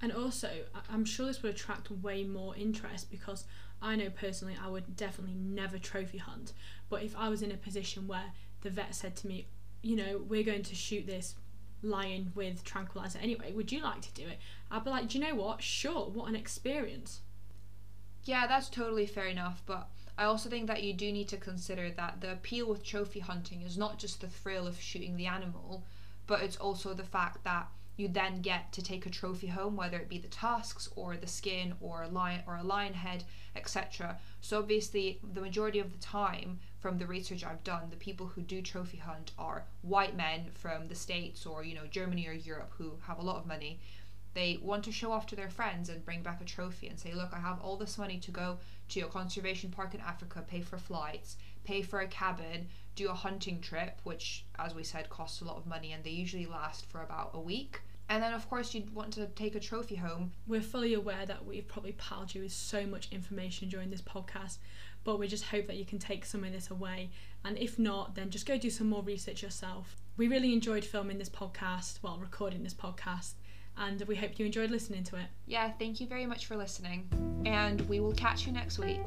And 0.02 0.12
also, 0.12 0.50
I'm 0.90 1.04
sure 1.04 1.26
this 1.26 1.42
would 1.42 1.54
attract 1.54 1.90
way 1.90 2.24
more 2.24 2.54
interest 2.57 3.11
because 3.11 3.44
I 3.80 3.96
know 3.96 4.11
personally 4.11 4.57
I 4.62 4.68
would 4.68 4.96
definitely 4.96 5.37
never 5.37 5.78
trophy 5.78 6.18
hunt. 6.18 6.52
But 6.90 7.02
if 7.02 7.16
I 7.16 7.28
was 7.28 7.42
in 7.42 7.52
a 7.52 7.57
position 7.57 8.07
where 8.07 8.33
the 8.62 8.70
vet 8.70 8.94
said 8.94 9.16
to 9.16 9.26
me, 9.26 9.46
you 9.83 9.96
know, 9.96 10.22
we're 10.26 10.42
going 10.42 10.62
to 10.64 10.74
shoot 10.74 11.07
this 11.07 11.37
lion 11.83 12.33
with 12.35 12.64
tranquilizer 12.64 13.18
anyway, 13.22 13.52
would 13.52 13.70
you 13.70 13.83
like 13.83 14.00
to 14.02 14.12
do 14.14 14.26
it? 14.26 14.38
I'd 14.70 14.85
be 14.85 14.90
like, 14.90 15.09
do 15.09 15.18
you 15.18 15.24
know 15.24 15.35
what? 15.35 15.62
Sure, 15.62 16.09
what 16.09 16.28
an 16.28 16.37
experience. 16.37 17.20
Yeah, 18.25 18.47
that's 18.47 18.69
totally 18.71 19.07
fair 19.07 19.27
enough, 19.27 19.63
but 19.67 19.89
I 20.17 20.25
also 20.25 20.49
think 20.49 20.67
that 20.69 20.83
you 20.83 20.95
do 20.95 21.13
need 21.13 21.29
to 21.29 21.37
consider 21.37 21.91
that 21.91 22.21
the 22.21 22.33
appeal 22.33 22.69
with 22.69 22.83
trophy 22.83 23.21
hunting 23.21 23.63
is 23.63 23.77
not 23.77 23.99
just 23.99 24.21
the 24.21 24.29
thrill 24.29 24.67
of 24.67 24.81
shooting 24.81 25.17
the 25.17 25.27
animal, 25.27 25.85
but 26.27 26.43
it's 26.43 26.57
also 26.57 26.95
the 26.95 27.05
fact 27.05 27.45
that 27.45 27.69
you 27.97 28.09
then 28.09 28.41
get 28.41 28.73
to 28.73 28.83
take 28.83 29.07
a 29.07 29.11
trophy 29.11 29.47
home, 29.49 29.77
whether 29.77 29.99
it 29.99 30.09
be 30.09 30.19
the 30.19 30.29
tusks 30.29 30.89
or 30.97 31.17
the 31.17 31.27
skin 31.27 31.75
or 31.81 32.03
a 32.03 32.09
lion 32.09 32.43
or 32.47 32.57
a 32.57 32.63
lion 32.63 32.95
head, 32.95 33.25
etc. 33.55 34.19
So 34.41 34.59
obviously, 34.59 35.21
the 35.33 35.41
majority 35.41 35.79
of 35.79 35.93
the 35.93 35.99
time, 35.99 36.59
from 36.81 36.99
the 36.99 37.07
research 37.07 37.45
I've 37.45 37.63
done, 37.63 37.91
the 37.91 37.97
people 37.97 38.27
who 38.27 38.43
do 38.43 38.63
trophy 38.63 38.97
hunt 38.97 39.33
are 39.39 39.67
white 39.83 40.17
men 40.17 40.51
from 40.55 40.89
the 40.89 40.95
states 40.95 41.47
or 41.47 41.63
you 41.63 41.75
know 41.75 41.87
Germany 41.89 42.27
or 42.27 42.33
Europe 42.33 42.73
who 42.79 42.95
have 43.07 43.19
a 43.19 43.23
lot 43.23 43.37
of 43.37 43.47
money. 43.47 43.81
They 44.35 44.59
want 44.61 44.85
to 44.85 44.92
show 44.92 45.12
off 45.12 45.27
to 45.29 45.37
their 45.37 45.49
friends 45.49 45.88
and 45.88 46.05
bring 46.05 46.23
back 46.23 46.40
a 46.40 46.44
trophy 46.44 46.88
and 46.88 46.99
say, 46.99 47.14
look, 47.14 47.31
I 47.33 47.38
have 47.38 47.61
all 47.61 47.77
this 47.77 47.97
money 47.97 48.18
to 48.18 48.31
go 48.31 48.59
to 48.90 49.01
a 49.01 49.09
conservation 49.09 49.70
park 49.70 49.94
in 49.94 50.01
Africa, 50.01 50.44
pay 50.47 50.61
for 50.61 50.77
flights, 50.77 51.37
pay 51.64 51.83
for 51.83 52.01
a 52.01 52.09
cabin, 52.09 52.66
do 52.97 53.09
a 53.09 53.14
hunting 53.14 53.61
trip, 53.61 54.01
which, 54.03 54.44
as 54.59 54.75
we 54.75 54.83
said, 54.85 55.09
costs 55.09 55.40
a 55.40 55.44
lot 55.44 55.57
of 55.57 55.66
money 55.66 55.92
and 55.92 56.03
they 56.03 56.11
usually 56.11 56.47
last 56.47 56.87
for 56.87 57.03
about 57.03 57.31
a 57.35 57.40
week. 57.40 57.81
And 58.09 58.23
then, 58.23 58.35
of 58.35 58.49
course, 58.51 58.75
you'd 58.75 58.94
want 58.94 59.14
to 59.14 59.27
take 59.29 59.55
a 59.55 59.61
trophy 59.61 59.94
home. 59.94 60.33
We're 60.47 60.61
fully 60.61 60.92
aware 60.94 61.25
that 61.25 61.47
we've 61.47 61.66
probably 61.66 61.92
piled 61.92 62.35
you 62.35 62.42
with 62.42 62.53
so 62.53 62.85
much 62.87 63.09
information 63.11 63.68
during 63.68 63.90
this 63.90 64.03
podcast, 64.03 64.59
but 65.05 65.18
we 65.18 65.27
just 65.27 65.44
hope 65.44 65.66
that 65.68 65.77
you 65.77 65.87
can 65.87 65.99
take 65.99 66.27
some 66.27 66.44
of 66.44 66.53
this 66.53 66.70
away. 66.70 67.11
And 67.44 67.57
if 67.57 67.79
not, 67.79 68.14
then 68.14 68.31
just 68.31 68.47
go 68.47 68.59
do 68.59 68.68
some 68.68 68.88
more 68.88 69.03
research 69.03 69.42
yourself. 69.42 69.97
We 70.16 70.29
really 70.29 70.53
enjoyed 70.53 70.85
filming 70.85 71.18
this 71.18 71.31
podcast, 71.31 72.01
well, 72.03 72.18
recording 72.18 72.62
this 72.62 72.75
podcast, 72.75 73.35
and 73.79 74.03
we 74.03 74.15
hope 74.15 74.39
you 74.39 74.47
enjoyed 74.47 74.71
listening 74.71 75.05
to 75.05 75.17
it. 75.17 75.27
Yeah, 75.47 75.71
thank 75.79 76.01
you 76.01 76.07
very 76.07 76.27
much 76.27 76.47
for 76.47 76.57
listening, 76.57 77.09
and 77.47 77.81
we 77.83 78.01
will 78.01 78.15
catch 78.15 78.47
you 78.47 78.53
next 78.53 78.79
week. 78.79 79.01